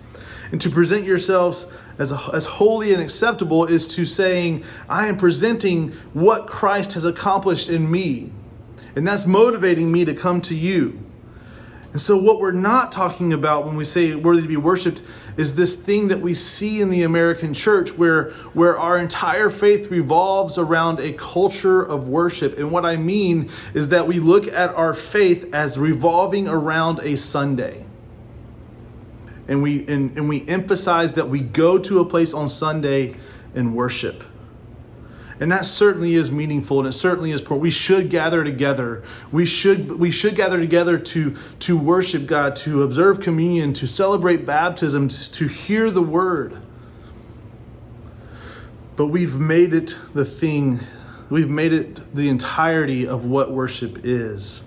And 0.53 0.61
to 0.61 0.71
present 0.71 1.05
yourselves 1.05 1.67
as, 1.99 2.13
as 2.33 2.45
holy 2.45 2.93
and 2.93 3.03
acceptable 3.03 3.67
is 3.67 3.87
to 3.89 4.05
saying, 4.05 4.65
I 4.89 5.07
am 5.07 5.17
presenting 5.17 5.93
what 6.13 6.47
Christ 6.47 6.95
has 6.95 7.05
accomplished 7.05 7.69
in 7.69 7.91
me. 7.91 8.33
And 8.97 9.07
that's 9.07 9.27
motivating 9.27 9.91
me 9.91 10.05
to 10.05 10.15
come 10.15 10.41
to 10.43 10.55
you. 10.55 11.01
And 11.93 12.01
so, 12.01 12.17
what 12.17 12.41
we're 12.41 12.51
not 12.51 12.91
talking 12.91 13.33
about 13.33 13.67
when 13.67 13.77
we 13.77 13.85
say 13.85 14.17
worthy 14.17 14.43
to 14.43 14.49
be 14.49 14.57
worshiped 14.57 15.01
is 15.37 15.55
this 15.55 15.77
thing 15.77 16.09
that 16.09 16.21
we 16.21 16.35
see 16.35 16.81
in 16.81 16.91
the 16.91 17.03
American 17.03 17.55
church 17.55 17.97
where, 17.97 18.31
where 18.53 18.77
our 18.79 18.99
entire 18.99 19.49
faith 19.49 19.91
revolves 19.91 20.59
around 20.59 20.99
a 20.99 21.13
culture 21.13 21.83
of 21.83 22.09
worship. 22.09 22.59
And 22.59 22.73
what 22.73 22.85
I 22.85 22.97
mean 22.97 23.51
is 23.75 23.91
that 23.91 24.09
we 24.09 24.19
look 24.19 24.49
at 24.49 24.71
our 24.75 24.93
faith 24.93 25.53
as 25.55 25.79
revolving 25.79 26.49
around 26.49 26.99
a 27.01 27.17
Sunday 27.17 27.85
and 29.49 29.63
we 29.63 29.87
and, 29.87 30.17
and 30.17 30.29
we 30.29 30.47
emphasize 30.49 31.15
that 31.15 31.29
we 31.29 31.41
go 31.41 31.79
to 31.79 32.01
a 32.01 32.05
place 32.05 32.33
on 32.35 32.49
Sunday 32.49 33.17
and 33.55 33.75
worship. 33.75 34.25
And 35.41 35.51
that 35.51 35.67
certainly 35.67 36.15
is 36.15 36.31
meaningful 36.31 36.79
and 36.79 36.89
it 36.89 36.93
certainly 36.93 37.33
is 37.33 37.41
important. 37.41 37.63
We 37.63 37.71
should 37.71 38.09
gather 38.09 38.45
together. 38.45 39.03
We 39.33 39.47
should 39.47 39.99
we 39.99 40.11
should 40.11 40.37
gather 40.37 40.59
together 40.59 40.99
to 40.99 41.37
to 41.61 41.77
worship 41.77 42.27
God, 42.27 42.57
to 42.57 42.83
observe 42.85 43.21
communion, 43.21 43.73
to 43.75 43.87
celebrate 43.87 44.47
baptism, 44.47 45.09
to 45.09 45.49
hear 45.49 45.91
the 45.91 46.03
word. 46.03 46.61
But 48.97 49.07
we've 49.07 49.35
made 49.35 49.75
it 49.75 49.99
the 50.15 50.25
thing, 50.25 50.81
we've 51.29 51.51
made 51.51 51.73
it 51.73 52.15
the 52.15 52.29
entirety 52.29 53.09
of 53.09 53.25
what 53.25 53.51
worship 53.51 54.05
is. 54.05 54.63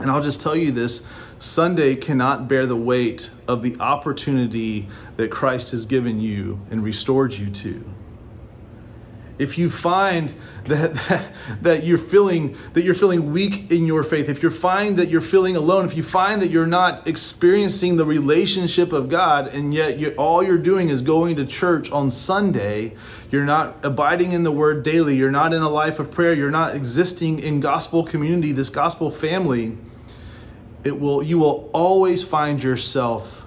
And 0.00 0.10
I'll 0.10 0.22
just 0.22 0.40
tell 0.40 0.56
you 0.56 0.72
this 0.72 1.06
Sunday 1.38 1.94
cannot 1.94 2.48
bear 2.48 2.66
the 2.66 2.76
weight 2.76 3.30
of 3.46 3.62
the 3.62 3.76
opportunity 3.80 4.88
that 5.16 5.30
Christ 5.30 5.70
has 5.70 5.86
given 5.86 6.20
you 6.20 6.60
and 6.70 6.82
restored 6.82 7.32
you 7.32 7.50
to. 7.50 7.93
If 9.38 9.58
you 9.58 9.68
find 9.68 10.34
that, 10.66 10.94
that, 11.08 11.32
that, 11.62 11.84
you're 11.84 11.98
feeling 11.98 12.56
that 12.72 12.84
you're 12.84 12.94
feeling 12.94 13.32
weak 13.32 13.70
in 13.72 13.86
your 13.86 14.04
faith, 14.04 14.28
if 14.28 14.42
you 14.42 14.50
find 14.50 14.96
that 14.96 15.08
you're 15.08 15.20
feeling 15.20 15.56
alone, 15.56 15.84
if 15.84 15.96
you 15.96 16.02
find 16.02 16.40
that 16.42 16.50
you're 16.50 16.66
not 16.66 17.06
experiencing 17.06 17.96
the 17.96 18.04
relationship 18.04 18.92
of 18.92 19.08
God, 19.08 19.48
and 19.48 19.74
yet 19.74 19.98
you're, 19.98 20.14
all 20.14 20.42
you're 20.42 20.58
doing 20.58 20.88
is 20.88 21.02
going 21.02 21.36
to 21.36 21.46
church 21.46 21.90
on 21.90 22.10
Sunday, 22.10 22.94
you're 23.30 23.44
not 23.44 23.84
abiding 23.84 24.32
in 24.32 24.44
the 24.44 24.52
Word 24.52 24.82
daily, 24.82 25.16
you're 25.16 25.30
not 25.30 25.52
in 25.52 25.62
a 25.62 25.68
life 25.68 25.98
of 25.98 26.10
prayer, 26.10 26.32
you're 26.32 26.50
not 26.50 26.76
existing 26.76 27.40
in 27.40 27.60
gospel 27.60 28.04
community, 28.04 28.52
this 28.52 28.68
gospel 28.68 29.10
family 29.10 29.76
it 30.84 31.00
will 31.00 31.22
you 31.22 31.38
will 31.38 31.70
always 31.72 32.22
find 32.22 32.62
yourself 32.62 33.46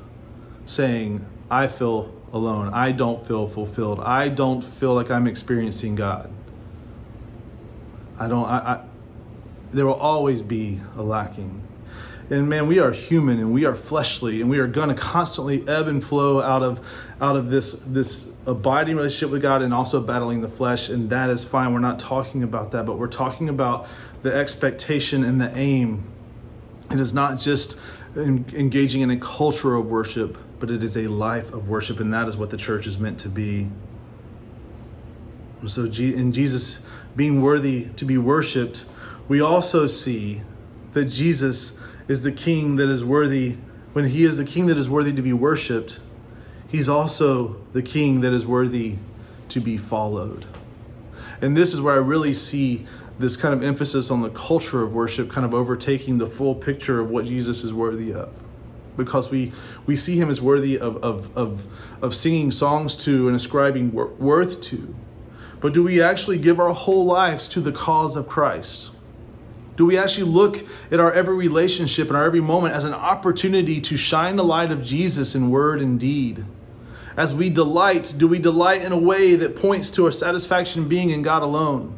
saying 0.66 1.26
i 1.50 1.68
feel 1.68 2.14
alone. 2.34 2.74
I 2.74 2.92
don't 2.92 3.26
feel 3.26 3.48
fulfilled. 3.48 4.00
I 4.00 4.30
don't 4.30 4.62
feel 4.62 4.94
like 4.94 5.10
i'm 5.10 5.28
experiencing 5.28 5.96
god. 5.96 6.32
I 8.20 8.28
don't 8.28 8.46
i, 8.46 8.58
I 8.58 8.84
there 9.72 9.86
will 9.86 9.94
always 9.94 10.42
be 10.42 10.80
a 10.96 11.02
lacking. 11.02 11.62
And 12.30 12.50
man 12.50 12.68
we 12.68 12.80
are 12.80 12.92
human 12.92 13.40
and 13.40 13.54
we 13.54 13.66
are 13.66 13.76
fleshly 13.76 14.42
and 14.42 14.50
we 14.50 14.60
are 14.60 14.68
going 14.68 14.90
to 14.90 14.96
constantly 14.96 15.68
ebb 15.68 15.88
and 15.88 16.04
flow 16.04 16.42
out 16.42 16.64
of 16.64 16.86
out 17.22 17.36
of 17.36 17.50
this 17.50 17.74
this 17.88 18.30
abiding 18.46 18.96
relationship 18.96 19.32
with 19.32 19.42
god 19.42 19.62
and 19.62 19.74
also 19.74 20.02
battling 20.02 20.42
the 20.42 20.48
flesh 20.50 20.90
and 20.90 21.10
that 21.10 21.30
is 21.30 21.44
fine. 21.44 21.74
We're 21.74 21.80
not 21.80 22.00
talking 22.00 22.44
about 22.44 22.72
that 22.72 22.86
but 22.86 22.98
we're 22.98 23.08
talking 23.08 23.50
about 23.50 23.88
the 24.24 24.34
expectation 24.34 25.24
and 25.24 25.40
the 25.40 25.56
aim. 25.58 26.04
It 26.92 27.00
is 27.00 27.14
not 27.14 27.40
just 27.40 27.78
engaging 28.16 29.02
in 29.02 29.12
a 29.12 29.18
culture 29.18 29.76
of 29.76 29.86
worship, 29.88 30.38
but 30.60 30.72
it 30.72 30.84
is 30.84 30.98
a 30.98 31.08
life 31.08 31.54
of 31.54 31.70
worship, 31.70 32.00
and 32.00 32.14
that 32.14 32.28
is 32.28 32.38
what 32.38 32.50
the 32.50 32.58
church 32.58 32.88
is 32.88 32.98
meant 32.98 33.20
to 33.20 33.30
be. 33.30 33.70
So, 35.66 35.86
in 35.86 36.32
Jesus 36.32 36.86
being 37.16 37.42
worthy 37.42 37.86
to 37.96 38.06
be 38.06 38.18
worshiped, 38.18 38.86
we 39.28 39.42
also 39.42 39.88
see 39.88 40.42
that 40.94 41.06
Jesus 41.06 41.82
is 42.08 42.22
the 42.22 42.32
King 42.32 42.76
that 42.78 42.90
is 42.90 43.04
worthy. 43.04 43.58
When 43.94 44.08
He 44.08 44.24
is 44.24 44.38
the 44.38 44.46
King 44.46 44.68
that 44.68 44.78
is 44.78 44.88
worthy 44.88 45.14
to 45.14 45.22
be 45.22 45.34
worshiped, 45.34 46.00
He's 46.68 46.88
also 46.88 47.58
the 47.74 47.82
King 47.82 48.22
that 48.22 48.34
is 48.34 48.46
worthy 48.46 48.98
to 49.50 49.60
be 49.60 49.78
followed. 49.78 50.46
And 51.42 51.56
this 51.56 51.74
is 51.74 51.82
where 51.82 51.94
I 51.94 51.98
really 51.98 52.34
see 52.34 52.86
this 53.20 53.36
kind 53.36 53.54
of 53.54 53.64
emphasis 53.64 54.12
on 54.12 54.22
the 54.22 54.30
culture 54.30 54.84
of 54.84 54.94
worship 54.94 55.30
kind 55.30 55.46
of 55.46 55.54
overtaking 55.54 56.18
the 56.18 56.28
full 56.28 56.54
picture 56.54 57.00
of 57.00 57.10
what 57.10 57.26
Jesus 57.26 57.64
is 57.64 57.74
worthy 57.74 58.14
of. 58.14 58.32
Because 58.96 59.30
we, 59.30 59.54
we 59.86 59.96
see 59.96 60.20
him 60.20 60.30
as 60.30 60.42
worthy 60.42 60.80
of, 60.80 60.98
of, 61.04 61.36
of, 61.38 61.68
of 62.02 62.16
singing 62.16 62.52
songs 62.52 62.96
to 62.98 63.28
and 63.28 63.36
ascribing 63.36 63.92
worth 63.92 64.62
to. 64.64 64.96
But 65.60 65.74
do 65.74 65.84
we 65.84 66.02
actually 66.02 66.38
give 66.38 66.60
our 66.60 66.74
whole 66.74 67.06
lives 67.06 67.48
to 67.50 67.62
the 67.62 67.72
cause 67.72 68.16
of 68.16 68.28
Christ? 68.28 68.92
Do 69.76 69.86
we 69.86 69.98
actually 69.98 70.30
look 70.32 70.66
at 70.92 71.00
our 71.00 71.14
every 71.14 71.36
relationship 71.36 72.08
and 72.08 72.18
our 72.18 72.26
every 72.26 72.42
moment 72.42 72.74
as 72.74 72.84
an 72.84 72.96
opportunity 72.96 73.80
to 73.82 73.98
shine 73.98 74.36
the 74.36 74.44
light 74.44 74.72
of 74.72 74.84
Jesus 74.84 75.36
in 75.36 75.52
word 75.52 75.82
and 75.82 76.00
deed? 76.00 76.44
As 77.16 77.34
we 77.34 77.50
delight, 77.50 78.14
do 78.18 78.28
we 78.28 78.40
delight 78.40 78.82
in 78.84 78.92
a 78.92 78.98
way 78.98 79.36
that 79.36 79.56
points 79.56 79.90
to 79.92 80.06
our 80.06 80.12
satisfaction 80.12 80.88
being 80.88 81.12
in 81.12 81.22
God 81.22 81.42
alone? 81.44 81.98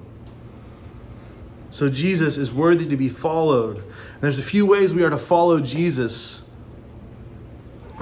So 1.71 1.89
Jesus 1.89 2.37
is 2.37 2.51
worthy 2.51 2.87
to 2.87 2.97
be 2.97 3.09
followed. 3.09 3.77
And 3.77 4.21
there's 4.21 4.39
a 4.39 4.43
few 4.43 4.65
ways 4.65 4.93
we 4.93 5.03
are 5.03 5.09
to 5.09 5.17
follow 5.17 5.59
Jesus. 5.59 6.49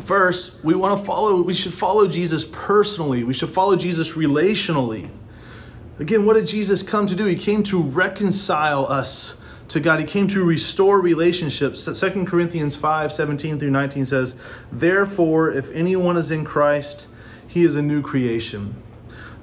First, 0.04 0.64
we 0.64 0.74
want 0.76 1.00
to 1.00 1.06
follow, 1.06 1.42
we 1.42 1.54
should 1.54 1.74
follow 1.74 2.08
Jesus 2.08 2.46
personally. 2.46 3.24
We 3.24 3.34
should 3.34 3.50
follow 3.50 3.76
Jesus 3.76 4.14
relationally. 4.14 5.10
Again, 6.00 6.26
what 6.26 6.36
did 6.36 6.48
Jesus 6.48 6.84
come 6.84 7.08
to 7.08 7.16
do? 7.16 7.26
He 7.26 7.36
came 7.36 7.64
to 7.64 7.82
reconcile 7.82 8.86
us 8.86 9.38
to 9.70 9.80
God. 9.80 10.00
He 10.00 10.06
came 10.06 10.28
to 10.28 10.44
restore 10.44 11.02
relationships. 11.02 11.84
2 11.84 12.26
Corinthians 12.26 12.76
5 12.76 13.12
17 13.12 13.60
through 13.60 13.72
19 13.72 14.06
says, 14.06 14.40
Therefore, 14.72 15.52
if 15.52 15.72
anyone 15.72 16.16
is 16.16 16.32
in 16.32 16.46
Christ, 16.46 17.08
he 17.48 17.64
is 17.64 17.76
a 17.76 17.82
new 17.82 18.02
creation. 18.02 18.76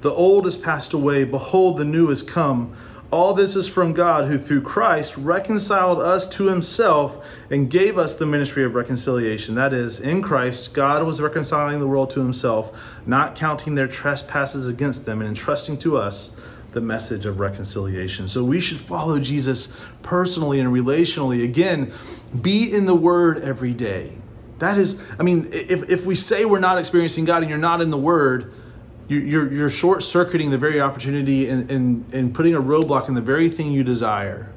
The 0.01 0.11
old 0.11 0.45
has 0.45 0.55
passed 0.55 0.93
away. 0.93 1.23
Behold, 1.23 1.77
the 1.77 1.85
new 1.85 2.07
has 2.07 2.21
come. 2.23 2.75
All 3.11 3.33
this 3.33 3.55
is 3.55 3.67
from 3.67 3.93
God, 3.93 4.25
who 4.25 4.37
through 4.37 4.61
Christ 4.61 5.15
reconciled 5.15 5.99
us 5.99 6.27
to 6.29 6.47
himself 6.47 7.25
and 7.49 7.69
gave 7.69 7.97
us 7.97 8.15
the 8.15 8.25
ministry 8.25 8.63
of 8.63 8.75
reconciliation. 8.75 9.55
That 9.55 9.73
is, 9.73 9.99
in 9.99 10.21
Christ, 10.21 10.73
God 10.73 11.03
was 11.03 11.21
reconciling 11.21 11.79
the 11.79 11.87
world 11.87 12.09
to 12.11 12.19
himself, 12.19 12.77
not 13.05 13.35
counting 13.35 13.75
their 13.75 13.87
trespasses 13.87 14.67
against 14.67 15.05
them, 15.05 15.21
and 15.21 15.29
entrusting 15.29 15.77
to 15.79 15.97
us 15.97 16.39
the 16.73 16.81
message 16.81 17.25
of 17.25 17.39
reconciliation. 17.39 18.27
So 18.27 18.43
we 18.43 18.59
should 18.59 18.79
follow 18.79 19.19
Jesus 19.19 19.71
personally 20.01 20.59
and 20.59 20.73
relationally. 20.73 21.43
Again, 21.43 21.93
be 22.41 22.73
in 22.73 22.85
the 22.85 22.95
Word 22.95 23.41
every 23.43 23.73
day. 23.73 24.17
That 24.59 24.77
is, 24.77 25.01
I 25.19 25.23
mean, 25.23 25.49
if, 25.51 25.89
if 25.89 26.05
we 26.05 26.15
say 26.15 26.43
we're 26.43 26.59
not 26.59 26.77
experiencing 26.77 27.25
God 27.25 27.43
and 27.43 27.49
you're 27.49 27.59
not 27.59 27.81
in 27.81 27.91
the 27.91 27.97
Word, 27.97 28.53
you're, 29.07 29.51
you're 29.51 29.69
short 29.69 30.03
circuiting 30.03 30.49
the 30.49 30.57
very 30.57 30.81
opportunity 30.81 31.49
and, 31.49 31.69
and, 31.69 32.13
and 32.13 32.33
putting 32.33 32.55
a 32.55 32.61
roadblock 32.61 33.07
in 33.07 33.13
the 33.13 33.21
very 33.21 33.49
thing 33.49 33.71
you 33.71 33.83
desire. 33.83 34.51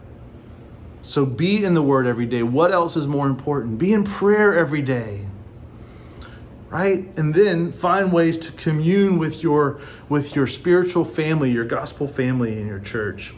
So 1.02 1.26
be 1.26 1.64
in 1.64 1.74
the 1.74 1.82
Word 1.82 2.06
every 2.06 2.26
day. 2.26 2.42
What 2.42 2.72
else 2.72 2.96
is 2.96 3.06
more 3.06 3.26
important? 3.26 3.78
Be 3.78 3.92
in 3.92 4.04
prayer 4.04 4.56
every 4.58 4.82
day. 4.82 5.24
Right? 6.70 7.06
And 7.16 7.34
then 7.34 7.72
find 7.72 8.12
ways 8.12 8.36
to 8.38 8.52
commune 8.52 9.18
with 9.18 9.42
your 9.42 9.80
with 10.10 10.36
your 10.36 10.46
spiritual 10.46 11.04
family, 11.04 11.50
your 11.50 11.64
gospel 11.64 12.06
family 12.06 12.60
in 12.60 12.66
your 12.66 12.78
church. 12.78 13.32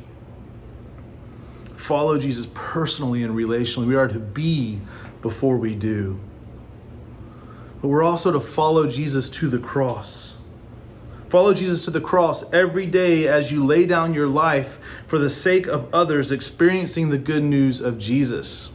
Follow 1.74 2.18
Jesus 2.18 2.48
personally 2.54 3.22
and 3.22 3.34
relationally. 3.34 3.86
We 3.86 3.94
are 3.94 4.08
to 4.08 4.18
be 4.18 4.80
before 5.22 5.56
we 5.58 5.76
do. 5.76 6.18
But 7.80 7.88
we're 7.88 8.02
also 8.02 8.32
to 8.32 8.40
follow 8.40 8.88
Jesus 8.88 9.30
to 9.30 9.48
the 9.48 9.58
cross 9.58 10.36
Follow 11.30 11.54
Jesus 11.54 11.84
to 11.84 11.92
the 11.92 12.00
cross 12.00 12.52
every 12.52 12.86
day 12.86 13.28
as 13.28 13.52
you 13.52 13.64
lay 13.64 13.86
down 13.86 14.14
your 14.14 14.26
life 14.26 14.80
for 15.06 15.16
the 15.16 15.30
sake 15.30 15.68
of 15.68 15.88
others 15.94 16.32
experiencing 16.32 17.08
the 17.08 17.18
good 17.18 17.44
news 17.44 17.80
of 17.80 17.98
Jesus. 17.98 18.72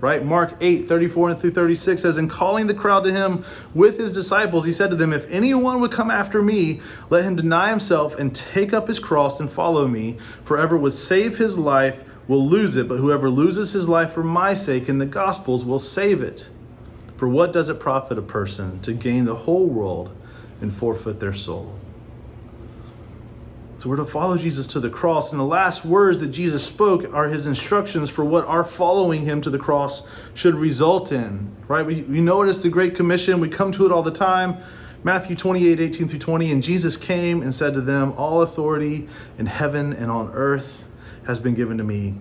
Right? 0.00 0.24
Mark 0.24 0.54
8, 0.60 0.86
34 0.86 1.34
through 1.34 1.50
36 1.50 2.00
says, 2.00 2.16
In 2.16 2.28
calling 2.28 2.68
the 2.68 2.74
crowd 2.74 3.02
to 3.04 3.12
him 3.12 3.44
with 3.74 3.98
his 3.98 4.12
disciples, 4.12 4.64
he 4.64 4.70
said 4.70 4.90
to 4.90 4.96
them, 4.96 5.12
If 5.12 5.28
anyone 5.28 5.80
would 5.80 5.90
come 5.90 6.12
after 6.12 6.40
me, 6.40 6.80
let 7.10 7.24
him 7.24 7.34
deny 7.34 7.70
himself 7.70 8.14
and 8.14 8.32
take 8.32 8.72
up 8.72 8.86
his 8.86 9.00
cross 9.00 9.40
and 9.40 9.50
follow 9.50 9.88
me. 9.88 10.16
For 10.44 10.58
whoever 10.58 10.76
would 10.76 10.94
save 10.94 11.38
his 11.38 11.58
life 11.58 12.04
will 12.28 12.46
lose 12.46 12.76
it, 12.76 12.86
but 12.86 12.98
whoever 12.98 13.28
loses 13.28 13.72
his 13.72 13.88
life 13.88 14.12
for 14.12 14.22
my 14.22 14.54
sake 14.54 14.88
and 14.88 15.00
the 15.00 15.06
gospel's 15.06 15.64
will 15.64 15.80
save 15.80 16.22
it. 16.22 16.48
For 17.16 17.26
what 17.26 17.52
does 17.52 17.68
it 17.68 17.80
profit 17.80 18.16
a 18.16 18.22
person 18.22 18.80
to 18.82 18.92
gain 18.92 19.24
the 19.24 19.34
whole 19.34 19.66
world 19.66 20.16
and 20.60 20.72
forfeit 20.72 21.18
their 21.18 21.32
soul? 21.32 21.74
So 23.78 23.90
we're 23.90 23.96
to 23.96 24.06
follow 24.06 24.38
Jesus 24.38 24.66
to 24.68 24.80
the 24.80 24.88
cross. 24.88 25.32
And 25.32 25.40
the 25.40 25.44
last 25.44 25.84
words 25.84 26.20
that 26.20 26.28
Jesus 26.28 26.64
spoke 26.64 27.12
are 27.12 27.28
his 27.28 27.46
instructions 27.46 28.08
for 28.08 28.24
what 28.24 28.46
our 28.46 28.64
following 28.64 29.22
him 29.22 29.42
to 29.42 29.50
the 29.50 29.58
cross 29.58 30.08
should 30.32 30.54
result 30.54 31.12
in. 31.12 31.54
Right? 31.68 31.84
We, 31.84 32.02
we 32.02 32.20
know 32.22 32.42
it 32.42 32.48
is 32.48 32.62
the 32.62 32.70
Great 32.70 32.94
Commission. 32.96 33.38
We 33.38 33.50
come 33.50 33.72
to 33.72 33.84
it 33.84 33.92
all 33.92 34.02
the 34.02 34.10
time. 34.10 34.56
Matthew 35.04 35.36
28, 35.36 35.78
18 35.78 36.08
through 36.08 36.18
20. 36.18 36.52
And 36.52 36.62
Jesus 36.62 36.96
came 36.96 37.42
and 37.42 37.54
said 37.54 37.74
to 37.74 37.82
them, 37.82 38.14
All 38.16 38.40
authority 38.42 39.08
in 39.38 39.44
heaven 39.44 39.92
and 39.92 40.10
on 40.10 40.30
earth 40.32 40.84
has 41.26 41.38
been 41.38 41.54
given 41.54 41.76
to 41.76 41.84
me. 41.84 42.14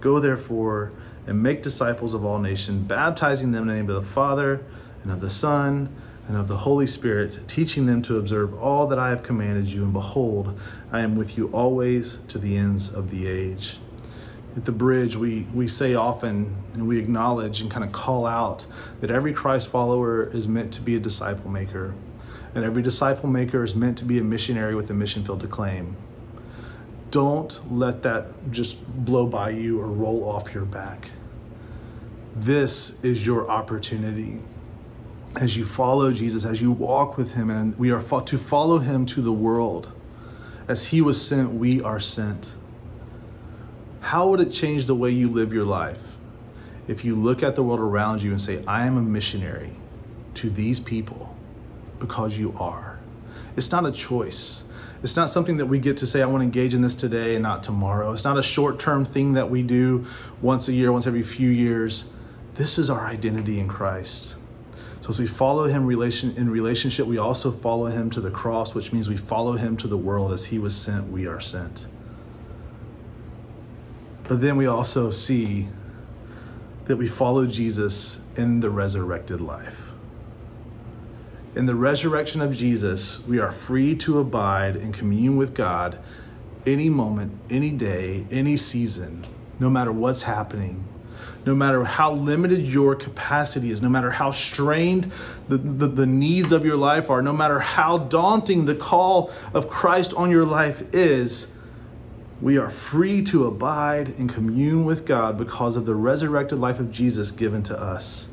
Go 0.00 0.20
therefore 0.20 0.92
and 1.26 1.42
make 1.42 1.62
disciples 1.62 2.12
of 2.12 2.24
all 2.24 2.38
nations, 2.38 2.86
baptizing 2.86 3.52
them 3.52 3.62
in 3.62 3.68
the 3.68 3.74
name 3.74 3.88
of 3.88 3.94
the 3.94 4.10
Father 4.10 4.62
and 5.04 5.12
of 5.12 5.20
the 5.20 5.30
Son 5.30 5.88
and 6.28 6.36
of 6.36 6.48
the 6.48 6.56
Holy 6.56 6.86
Spirit, 6.86 7.40
teaching 7.48 7.86
them 7.86 8.02
to 8.02 8.18
observe 8.18 8.54
all 8.60 8.86
that 8.86 8.98
I 8.98 9.10
have 9.10 9.22
commanded 9.22 9.66
you. 9.66 9.82
And 9.82 9.92
behold, 9.92 10.58
I 10.92 11.00
am 11.00 11.16
with 11.16 11.38
you 11.38 11.48
always 11.48 12.18
to 12.28 12.38
the 12.38 12.54
ends 12.54 12.92
of 12.92 13.10
the 13.10 13.26
age. 13.26 13.78
At 14.56 14.66
the 14.66 14.72
bridge, 14.72 15.16
we, 15.16 15.46
we 15.54 15.66
say 15.66 15.94
often 15.94 16.54
and 16.74 16.86
we 16.86 16.98
acknowledge 16.98 17.62
and 17.62 17.70
kind 17.70 17.82
of 17.82 17.92
call 17.92 18.26
out 18.26 18.66
that 19.00 19.10
every 19.10 19.32
Christ 19.32 19.68
follower 19.68 20.24
is 20.24 20.46
meant 20.46 20.70
to 20.74 20.82
be 20.82 20.94
a 20.94 21.00
disciple 21.00 21.50
maker. 21.50 21.94
And 22.54 22.62
every 22.62 22.82
disciple 22.82 23.30
maker 23.30 23.64
is 23.64 23.74
meant 23.74 23.96
to 23.98 24.04
be 24.04 24.18
a 24.18 24.22
missionary 24.22 24.74
with 24.74 24.90
a 24.90 24.92
mission 24.92 25.24
field 25.24 25.40
to 25.40 25.46
claim. 25.46 25.96
Don't 27.10 27.58
let 27.72 28.02
that 28.02 28.50
just 28.50 28.86
blow 28.86 29.26
by 29.26 29.48
you 29.48 29.80
or 29.80 29.86
roll 29.86 30.28
off 30.28 30.52
your 30.52 30.66
back. 30.66 31.10
This 32.36 33.02
is 33.02 33.26
your 33.26 33.50
opportunity 33.50 34.40
as 35.36 35.56
you 35.56 35.64
follow 35.64 36.12
Jesus, 36.12 36.44
as 36.44 36.60
you 36.60 36.70
walk 36.70 37.16
with 37.16 37.32
him, 37.32 37.48
and 37.48 37.78
we 37.78 37.90
are 37.90 38.02
to 38.02 38.36
follow 38.36 38.78
him 38.78 39.06
to 39.06 39.22
the 39.22 39.32
world. 39.32 39.90
As 40.68 40.86
he 40.86 41.00
was 41.00 41.24
sent, 41.24 41.52
we 41.52 41.82
are 41.82 42.00
sent. 42.00 42.52
How 44.00 44.28
would 44.28 44.40
it 44.40 44.52
change 44.52 44.86
the 44.86 44.94
way 44.94 45.10
you 45.10 45.28
live 45.28 45.52
your 45.52 45.64
life 45.64 46.00
if 46.86 47.04
you 47.04 47.16
look 47.16 47.42
at 47.42 47.56
the 47.56 47.62
world 47.62 47.80
around 47.80 48.22
you 48.22 48.30
and 48.30 48.40
say, 48.40 48.64
I 48.66 48.86
am 48.86 48.96
a 48.96 49.02
missionary 49.02 49.70
to 50.34 50.50
these 50.50 50.78
people 50.78 51.36
because 51.98 52.38
you 52.38 52.54
are? 52.58 52.98
It's 53.56 53.70
not 53.72 53.86
a 53.86 53.92
choice. 53.92 54.64
It's 55.02 55.16
not 55.16 55.30
something 55.30 55.56
that 55.56 55.66
we 55.66 55.78
get 55.78 55.96
to 55.98 56.06
say, 56.06 56.22
I 56.22 56.26
want 56.26 56.42
to 56.42 56.44
engage 56.44 56.74
in 56.74 56.80
this 56.80 56.94
today 56.94 57.34
and 57.34 57.42
not 57.42 57.64
tomorrow. 57.64 58.12
It's 58.12 58.24
not 58.24 58.38
a 58.38 58.42
short 58.42 58.78
term 58.78 59.04
thing 59.04 59.32
that 59.32 59.50
we 59.50 59.62
do 59.62 60.06
once 60.40 60.68
a 60.68 60.72
year, 60.72 60.92
once 60.92 61.08
every 61.08 61.24
few 61.24 61.50
years. 61.50 62.04
This 62.54 62.78
is 62.78 62.88
our 62.88 63.06
identity 63.06 63.58
in 63.58 63.66
Christ. 63.66 64.36
So 65.02 65.08
as 65.08 65.18
we 65.18 65.26
follow 65.26 65.64
him 65.64 65.84
relation 65.84 66.36
in 66.36 66.48
relationship, 66.48 67.06
we 67.06 67.18
also 67.18 67.50
follow 67.50 67.86
him 67.86 68.08
to 68.10 68.20
the 68.20 68.30
cross, 68.30 68.72
which 68.72 68.92
means 68.92 69.08
we 69.08 69.16
follow 69.16 69.54
him 69.54 69.76
to 69.78 69.88
the 69.88 69.96
world 69.96 70.32
as 70.32 70.44
he 70.46 70.60
was 70.60 70.76
sent, 70.76 71.10
we 71.10 71.26
are 71.26 71.40
sent. 71.40 71.86
But 74.28 74.40
then 74.40 74.56
we 74.56 74.66
also 74.66 75.10
see 75.10 75.68
that 76.84 76.96
we 76.96 77.08
follow 77.08 77.46
Jesus 77.46 78.20
in 78.36 78.60
the 78.60 78.70
resurrected 78.70 79.40
life. 79.40 79.90
In 81.56 81.66
the 81.66 81.74
resurrection 81.74 82.40
of 82.40 82.56
Jesus, 82.56 83.26
we 83.26 83.40
are 83.40 83.50
free 83.50 83.96
to 83.96 84.20
abide 84.20 84.76
and 84.76 84.94
commune 84.94 85.36
with 85.36 85.52
God 85.52 85.98
any 86.64 86.88
moment, 86.88 87.36
any 87.50 87.70
day, 87.70 88.24
any 88.30 88.56
season, 88.56 89.24
no 89.58 89.68
matter 89.68 89.90
what's 89.90 90.22
happening 90.22 90.86
no 91.44 91.54
matter 91.54 91.84
how 91.84 92.12
limited 92.12 92.66
your 92.66 92.94
capacity 92.94 93.70
is, 93.70 93.82
no 93.82 93.88
matter 93.88 94.10
how 94.10 94.30
strained 94.30 95.10
the, 95.48 95.56
the, 95.56 95.86
the, 95.88 96.06
needs 96.06 96.52
of 96.52 96.64
your 96.64 96.76
life 96.76 97.10
are, 97.10 97.20
no 97.20 97.32
matter 97.32 97.58
how 97.58 97.98
daunting 97.98 98.64
the 98.64 98.74
call 98.74 99.32
of 99.52 99.68
Christ 99.68 100.14
on 100.14 100.30
your 100.30 100.44
life 100.44 100.82
is, 100.94 101.52
we 102.40 102.58
are 102.58 102.70
free 102.70 103.22
to 103.24 103.46
abide 103.46 104.08
and 104.18 104.32
commune 104.32 104.84
with 104.84 105.06
God 105.06 105.38
because 105.38 105.76
of 105.76 105.86
the 105.86 105.94
resurrected 105.94 106.58
life 106.58 106.80
of 106.80 106.90
Jesus 106.90 107.30
given 107.30 107.62
to 107.64 107.80
us. 107.80 108.28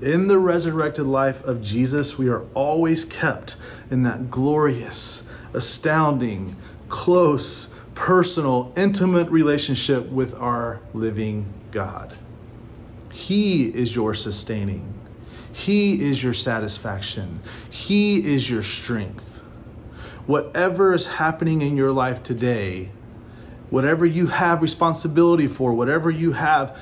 In 0.00 0.26
the 0.26 0.38
resurrected 0.38 1.06
life 1.06 1.44
of 1.44 1.62
Jesus, 1.62 2.18
we 2.18 2.28
are 2.28 2.44
always 2.54 3.04
kept 3.04 3.56
in 3.90 4.02
that 4.02 4.30
glorious, 4.30 5.28
astounding, 5.52 6.56
close, 6.88 7.68
personal, 7.94 8.72
intimate 8.76 9.30
relationship 9.30 10.08
with 10.08 10.34
our 10.34 10.80
living 10.94 11.52
God. 11.70 12.16
He 13.12 13.64
is 13.66 13.94
your 13.94 14.14
sustaining. 14.14 14.92
He 15.52 16.02
is 16.02 16.22
your 16.22 16.32
satisfaction. 16.32 17.40
He 17.70 18.34
is 18.34 18.50
your 18.50 18.62
strength. 18.62 19.42
Whatever 20.26 20.94
is 20.94 21.06
happening 21.06 21.60
in 21.62 21.76
your 21.76 21.92
life 21.92 22.22
today, 22.22 22.88
whatever 23.70 24.06
you 24.06 24.28
have 24.28 24.62
responsibility 24.62 25.46
for, 25.46 25.74
whatever 25.74 26.10
you 26.10 26.32
have 26.32 26.78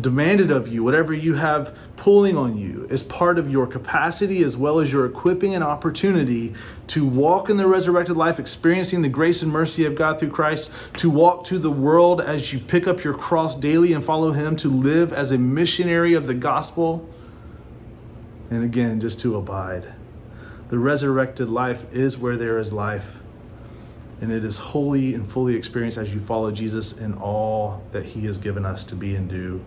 demanded 0.00 0.50
of 0.50 0.68
you, 0.68 0.82
whatever 0.82 1.12
you 1.12 1.34
have 1.34 1.76
pulling 1.96 2.36
on 2.36 2.56
you, 2.56 2.86
is 2.90 3.02
part 3.02 3.38
of 3.38 3.50
your 3.50 3.66
capacity 3.66 4.42
as 4.42 4.56
well 4.56 4.80
as 4.80 4.92
your 4.92 5.06
equipping 5.06 5.54
and 5.54 5.62
opportunity 5.62 6.54
to 6.88 7.06
walk 7.06 7.50
in 7.50 7.56
the 7.56 7.66
resurrected 7.66 8.16
life, 8.16 8.38
experiencing 8.38 9.02
the 9.02 9.08
grace 9.08 9.42
and 9.42 9.50
mercy 9.50 9.84
of 9.84 9.94
God 9.94 10.18
through 10.18 10.30
Christ, 10.30 10.70
to 10.96 11.10
walk 11.10 11.44
to 11.46 11.58
the 11.58 11.70
world 11.70 12.20
as 12.20 12.52
you 12.52 12.58
pick 12.58 12.86
up 12.86 13.04
your 13.04 13.14
cross 13.14 13.54
daily 13.54 13.92
and 13.92 14.04
follow 14.04 14.32
Him, 14.32 14.56
to 14.56 14.70
live 14.70 15.12
as 15.12 15.32
a 15.32 15.38
missionary 15.38 16.14
of 16.14 16.26
the 16.26 16.34
gospel, 16.34 17.08
and 18.50 18.62
again, 18.62 19.00
just 19.00 19.20
to 19.20 19.36
abide. 19.36 19.92
The 20.68 20.78
resurrected 20.78 21.48
life 21.48 21.92
is 21.92 22.18
where 22.18 22.36
there 22.36 22.58
is 22.58 22.72
life 22.72 23.16
and 24.20 24.32
it 24.32 24.44
is 24.44 24.56
wholly 24.56 25.14
and 25.14 25.30
fully 25.30 25.54
experienced 25.54 25.98
as 25.98 26.12
you 26.12 26.20
follow 26.20 26.50
Jesus 26.50 26.98
in 26.98 27.14
all 27.14 27.82
that 27.92 28.04
he 28.04 28.24
has 28.24 28.38
given 28.38 28.64
us 28.64 28.84
to 28.84 28.94
be 28.94 29.14
and 29.14 29.28
do. 29.28 29.62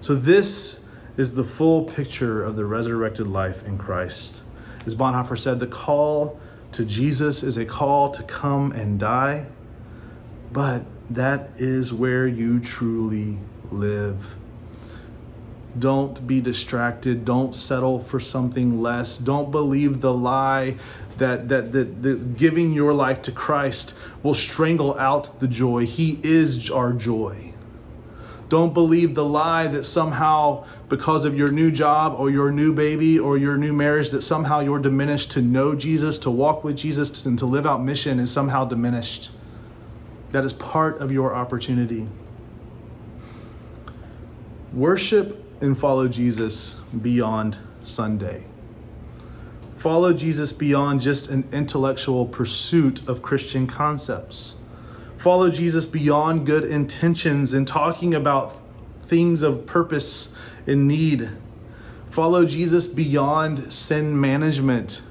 So, 0.00 0.14
this 0.14 0.84
is 1.16 1.34
the 1.34 1.44
full 1.44 1.84
picture 1.84 2.44
of 2.44 2.56
the 2.56 2.64
resurrected 2.64 3.26
life 3.26 3.66
in 3.66 3.78
Christ. 3.78 4.42
As 4.84 4.94
Bonhoeffer 4.94 5.38
said, 5.38 5.58
the 5.58 5.66
call 5.66 6.38
to 6.72 6.84
Jesus 6.84 7.42
is 7.42 7.56
a 7.56 7.64
call 7.64 8.10
to 8.10 8.22
come 8.24 8.72
and 8.72 9.00
die, 9.00 9.46
but 10.52 10.82
that 11.10 11.50
is 11.56 11.92
where 11.92 12.26
you 12.26 12.60
truly 12.60 13.38
live. 13.70 14.34
Don't 15.78 16.26
be 16.26 16.40
distracted. 16.40 17.24
Don't 17.24 17.54
settle 17.54 18.00
for 18.00 18.18
something 18.18 18.80
less. 18.80 19.18
Don't 19.18 19.50
believe 19.50 20.00
the 20.00 20.12
lie 20.12 20.76
that, 21.18 21.48
that, 21.48 21.72
that, 21.72 22.02
that 22.02 22.36
giving 22.36 22.72
your 22.72 22.92
life 22.92 23.22
to 23.22 23.32
Christ 23.32 23.94
will 24.22 24.34
strangle 24.34 24.98
out 24.98 25.40
the 25.40 25.48
joy. 25.48 25.84
He 25.84 26.18
is 26.22 26.70
our 26.70 26.92
joy. 26.92 27.52
Don't 28.48 28.72
believe 28.72 29.14
the 29.14 29.24
lie 29.24 29.66
that 29.66 29.84
somehow, 29.84 30.66
because 30.88 31.24
of 31.24 31.36
your 31.36 31.50
new 31.50 31.70
job 31.70 32.14
or 32.16 32.30
your 32.30 32.52
new 32.52 32.72
baby 32.72 33.18
or 33.18 33.36
your 33.36 33.56
new 33.56 33.72
marriage, 33.72 34.10
that 34.10 34.22
somehow 34.22 34.60
you're 34.60 34.78
diminished 34.78 35.32
to 35.32 35.42
know 35.42 35.74
Jesus, 35.74 36.18
to 36.20 36.30
walk 36.30 36.62
with 36.62 36.76
Jesus, 36.76 37.26
and 37.26 37.38
to 37.40 37.46
live 37.46 37.66
out 37.66 37.82
mission 37.82 38.20
is 38.20 38.30
somehow 38.30 38.64
diminished. 38.64 39.30
That 40.30 40.44
is 40.44 40.52
part 40.52 40.98
of 40.98 41.10
your 41.10 41.34
opportunity. 41.34 42.08
Worship 44.72 45.42
and 45.60 45.76
follow 45.76 46.06
Jesus 46.06 46.74
beyond 47.02 47.58
Sunday. 47.82 48.44
Follow 49.76 50.12
Jesus 50.12 50.52
beyond 50.52 51.00
just 51.00 51.30
an 51.30 51.48
intellectual 51.52 52.26
pursuit 52.26 53.06
of 53.08 53.22
Christian 53.22 53.66
concepts 53.66 54.54
follow 55.18 55.50
Jesus 55.50 55.86
beyond 55.86 56.46
good 56.46 56.64
intentions 56.64 57.52
and 57.52 57.66
talking 57.66 58.14
about 58.14 58.60
things 59.00 59.42
of 59.42 59.66
purpose 59.66 60.34
and 60.66 60.88
need. 60.88 61.30
Follow 62.10 62.44
Jesus 62.44 62.86
beyond 62.86 63.72
sin 63.72 64.18
management. 64.20 65.02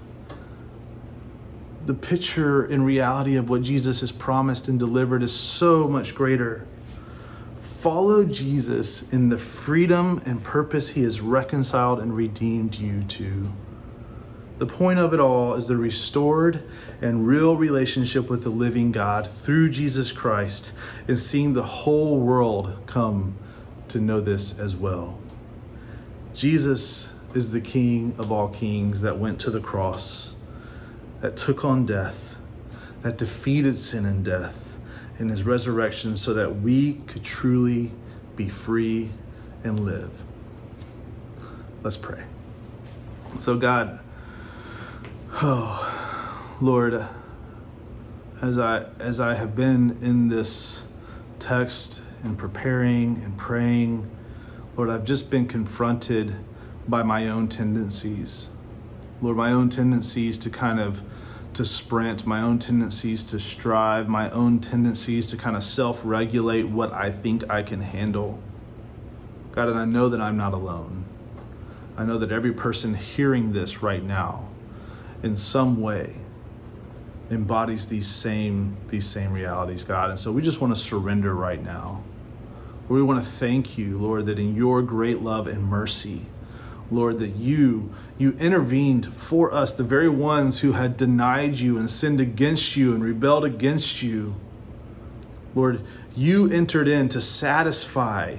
The 1.85 1.93
picture 1.93 2.65
and 2.65 2.85
reality 2.85 3.35
of 3.35 3.49
what 3.49 3.61
Jesus 3.61 4.01
has 4.01 4.11
promised 4.11 4.67
and 4.67 4.79
delivered 4.79 5.21
is 5.21 5.33
so 5.33 5.87
much 5.87 6.15
greater. 6.15 6.65
Follow 7.61 8.23
Jesus 8.23 9.13
in 9.13 9.29
the 9.29 9.37
freedom 9.37 10.19
and 10.25 10.43
purpose 10.43 10.89
he 10.89 11.03
has 11.03 11.21
reconciled 11.21 11.99
and 11.99 12.15
redeemed 12.15 12.75
you 12.75 13.03
to. 13.03 13.51
The 14.57 14.65
point 14.65 14.99
of 14.99 15.13
it 15.13 15.19
all 15.19 15.55
is 15.55 15.67
the 15.67 15.75
restored 15.75 16.63
and 17.01 17.27
real 17.27 17.57
relationship 17.57 18.29
with 18.29 18.43
the 18.43 18.49
living 18.49 18.91
God 18.91 19.29
through 19.29 19.69
Jesus 19.69 20.11
Christ 20.13 20.71
and 21.07 21.19
seeing 21.19 21.53
the 21.53 21.63
whole 21.63 22.19
world 22.19 22.77
come 22.87 23.37
to 23.89 23.99
know 23.99 24.21
this 24.21 24.57
as 24.57 24.75
well. 24.75 25.19
Jesus 26.33 27.11
is 27.33 27.51
the 27.51 27.59
King 27.59 28.15
of 28.17 28.31
all 28.31 28.47
kings 28.47 29.01
that 29.01 29.17
went 29.17 29.39
to 29.41 29.51
the 29.51 29.59
cross, 29.59 30.35
that 31.19 31.35
took 31.35 31.65
on 31.65 31.85
death, 31.85 32.37
that 33.01 33.17
defeated 33.17 33.77
sin 33.77 34.05
and 34.05 34.23
death 34.23 34.55
in 35.19 35.29
his 35.29 35.43
resurrection 35.43 36.15
so 36.15 36.33
that 36.33 36.61
we 36.61 36.93
could 37.07 37.23
truly 37.23 37.91
be 38.37 38.47
free 38.47 39.09
and 39.63 39.81
live. 39.81 40.11
Let's 41.83 41.97
pray. 41.97 42.23
So, 43.37 43.57
God, 43.57 43.99
oh, 45.41 46.57
Lord, 46.61 47.05
as 48.41 48.57
I 48.57 48.85
as 48.99 49.19
I 49.19 49.35
have 49.35 49.55
been 49.55 49.97
in 50.01 50.27
this 50.27 50.83
text 51.39 52.01
and 52.23 52.37
preparing 52.37 53.21
and 53.23 53.37
praying, 53.37 54.09
Lord, 54.77 54.89
I've 54.89 55.05
just 55.05 55.29
been 55.29 55.47
confronted 55.47 56.35
by 56.87 57.03
my 57.03 57.27
own 57.27 57.47
tendencies. 57.47 58.49
Lord, 59.21 59.37
my 59.37 59.51
own 59.51 59.69
tendencies 59.69 60.37
to 60.39 60.49
kind 60.49 60.79
of 60.79 61.01
to 61.53 61.63
sprint, 61.63 62.25
my 62.25 62.41
own 62.41 62.59
tendencies 62.59 63.23
to 63.23 63.39
strive, 63.39 64.09
my 64.09 64.29
own 64.31 64.59
tendencies 64.59 65.25
to 65.27 65.37
kind 65.37 65.55
of 65.55 65.63
self-regulate 65.63 66.63
what 66.63 66.91
I 66.91 67.11
think 67.11 67.49
I 67.49 67.63
can 67.63 67.79
handle. 67.79 68.39
God, 69.53 69.69
and 69.69 69.79
I 69.79 69.85
know 69.85 70.09
that 70.09 70.19
I'm 70.19 70.35
not 70.35 70.53
alone. 70.53 71.05
I 71.97 72.03
know 72.03 72.17
that 72.17 72.29
every 72.29 72.51
person 72.51 72.93
hearing 72.93 73.53
this 73.53 73.81
right 73.81 74.03
now 74.03 74.49
in 75.25 75.35
some 75.35 75.81
way 75.81 76.15
embodies 77.31 77.87
these 77.87 78.07
same 78.07 78.77
these 78.89 79.05
same 79.05 79.33
realities, 79.33 79.83
God. 79.83 80.11
And 80.11 80.19
so 80.19 80.31
we 80.31 80.41
just 80.41 80.61
want 80.61 80.75
to 80.75 80.81
surrender 80.81 81.33
right 81.33 81.61
now. 81.61 82.03
We 82.87 83.01
want 83.01 83.23
to 83.23 83.29
thank 83.29 83.79
you, 83.79 83.97
Lord, 83.97 84.27
that 84.27 84.37
in 84.37 84.55
your 84.55 84.83
great 84.83 85.21
love 85.21 85.47
and 85.47 85.63
mercy, 85.63 86.27
Lord, 86.91 87.17
that 87.19 87.35
you 87.35 87.91
you 88.19 88.33
intervened 88.33 89.13
for 89.13 89.51
us, 89.51 89.73
the 89.73 89.83
very 89.83 90.07
ones 90.07 90.59
who 90.59 90.73
had 90.73 90.95
denied 90.95 91.57
you 91.57 91.79
and 91.79 91.89
sinned 91.89 92.21
against 92.21 92.75
you 92.75 92.93
and 92.93 93.03
rebelled 93.03 93.43
against 93.43 94.03
you. 94.03 94.35
Lord, 95.55 95.81
you 96.15 96.47
entered 96.51 96.87
in 96.87 97.09
to 97.09 97.19
satisfy, 97.19 98.37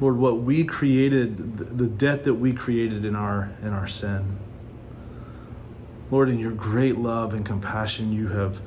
Lord, 0.00 0.16
what 0.16 0.38
we 0.38 0.64
created, 0.64 1.58
the 1.58 1.86
debt 1.86 2.24
that 2.24 2.34
we 2.34 2.52
created 2.52 3.04
in 3.04 3.14
our 3.14 3.52
in 3.62 3.72
our 3.72 3.86
sin. 3.86 4.40
Lord, 6.10 6.28
in 6.28 6.38
your 6.38 6.52
great 6.52 6.98
love 6.98 7.34
and 7.34 7.44
compassion, 7.44 8.12
you 8.12 8.28
have 8.28 8.60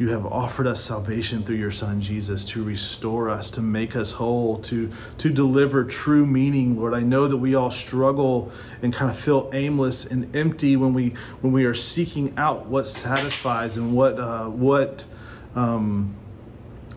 you 0.00 0.08
have 0.08 0.24
offered 0.24 0.66
us 0.66 0.82
salvation 0.82 1.42
through 1.42 1.56
your 1.56 1.70
son 1.70 2.00
Jesus 2.00 2.42
to 2.46 2.64
restore 2.64 3.28
us, 3.28 3.50
to 3.50 3.60
make 3.60 3.94
us 3.96 4.12
whole, 4.12 4.56
to, 4.60 4.90
to 5.18 5.28
deliver 5.28 5.84
true 5.84 6.24
meaning, 6.24 6.78
Lord. 6.78 6.94
I 6.94 7.00
know 7.00 7.28
that 7.28 7.36
we 7.36 7.54
all 7.54 7.70
struggle 7.70 8.50
and 8.80 8.94
kind 8.94 9.10
of 9.10 9.18
feel 9.18 9.50
aimless 9.52 10.06
and 10.06 10.34
empty 10.34 10.74
when 10.76 10.94
we 10.94 11.12
when 11.42 11.52
we 11.52 11.66
are 11.66 11.74
seeking 11.74 12.32
out 12.38 12.64
what 12.64 12.86
satisfies 12.86 13.76
and 13.76 13.94
what 13.94 14.18
uh, 14.18 14.46
what 14.46 15.04
um, 15.54 16.14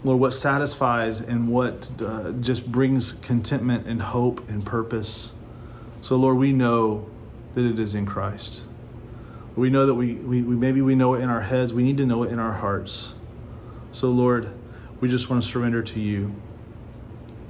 Lord, 0.06 0.22
what 0.22 0.32
satisfies 0.32 1.20
and 1.20 1.50
what 1.50 1.92
uh, 2.02 2.32
just 2.32 2.72
brings 2.72 3.12
contentment 3.12 3.86
and 3.86 4.02
hope 4.02 4.48
and 4.48 4.66
purpose. 4.66 5.34
So, 6.02 6.16
Lord, 6.16 6.38
we 6.38 6.54
know 6.54 7.10
that 7.54 7.66
it 7.66 7.80
is 7.80 7.96
in 7.96 8.06
Christ. 8.06 8.64
We 9.56 9.70
know 9.70 9.86
that 9.86 9.94
we, 9.94 10.16
we, 10.16 10.42
we, 10.42 10.56
maybe 10.56 10.82
we 10.82 10.96
know 10.96 11.14
it 11.14 11.22
in 11.22 11.30
our 11.30 11.42
heads. 11.42 11.74
We 11.74 11.84
need 11.84 11.98
to 11.98 12.06
know 12.06 12.24
it 12.24 12.32
in 12.32 12.40
our 12.40 12.54
hearts. 12.54 13.14
So, 13.92 14.10
Lord, 14.10 14.50
we 15.00 15.10
just 15.10 15.30
want 15.30 15.44
to 15.44 15.48
surrender 15.48 15.84
to 15.84 16.00
you. 16.00 16.34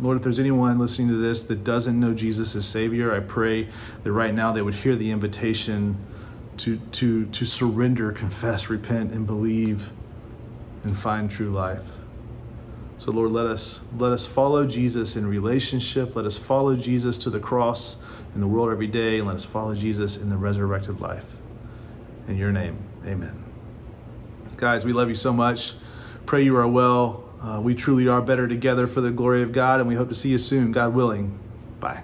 Lord, 0.01 0.17
if 0.17 0.23
there's 0.23 0.39
anyone 0.39 0.79
listening 0.79 1.07
to 1.09 1.15
this 1.15 1.43
that 1.43 1.63
doesn't 1.63 1.97
know 1.97 2.13
Jesus 2.13 2.55
as 2.55 2.65
Savior, 2.65 3.15
I 3.15 3.19
pray 3.21 3.69
that 4.03 4.11
right 4.11 4.33
now 4.33 4.51
they 4.51 4.61
would 4.61 4.73
hear 4.73 4.95
the 4.95 5.11
invitation 5.11 5.95
to, 6.57 6.77
to, 6.93 7.25
to 7.27 7.45
surrender, 7.45 8.11
confess, 8.11 8.69
repent, 8.69 9.11
and 9.11 9.25
believe 9.25 9.91
and 10.83 10.97
find 10.97 11.31
true 11.31 11.51
life. 11.51 11.85
So 12.97 13.11
Lord, 13.11 13.31
let 13.31 13.45
us 13.45 13.81
let 13.97 14.11
us 14.13 14.25
follow 14.25 14.65
Jesus 14.65 15.15
in 15.15 15.27
relationship. 15.27 16.15
Let 16.15 16.25
us 16.25 16.37
follow 16.37 16.75
Jesus 16.75 17.17
to 17.19 17.29
the 17.29 17.39
cross 17.39 17.97
in 18.33 18.41
the 18.41 18.47
world 18.47 18.71
every 18.71 18.87
day, 18.87 19.19
and 19.19 19.27
let 19.27 19.35
us 19.35 19.45
follow 19.45 19.75
Jesus 19.75 20.17
in 20.17 20.29
the 20.29 20.37
resurrected 20.37 21.01
life. 21.01 21.25
In 22.27 22.37
your 22.37 22.51
name, 22.51 22.77
amen. 23.05 23.43
Guys, 24.57 24.85
we 24.85 24.93
love 24.93 25.09
you 25.09 25.15
so 25.15 25.33
much. 25.33 25.73
Pray 26.25 26.43
you 26.43 26.55
are 26.55 26.67
well. 26.67 27.29
Uh, 27.41 27.59
we 27.59 27.75
truly 27.75 28.07
are 28.07 28.21
better 28.21 28.47
together 28.47 28.87
for 28.87 29.01
the 29.01 29.11
glory 29.11 29.43
of 29.43 29.51
God, 29.51 29.81
and 29.81 29.89
we 29.89 29.95
hope 29.95 30.07
to 30.07 30.15
see 30.15 30.29
you 30.29 30.37
soon, 30.37 30.71
God 30.71 30.93
willing. 30.93 31.37
Bye. 31.81 32.03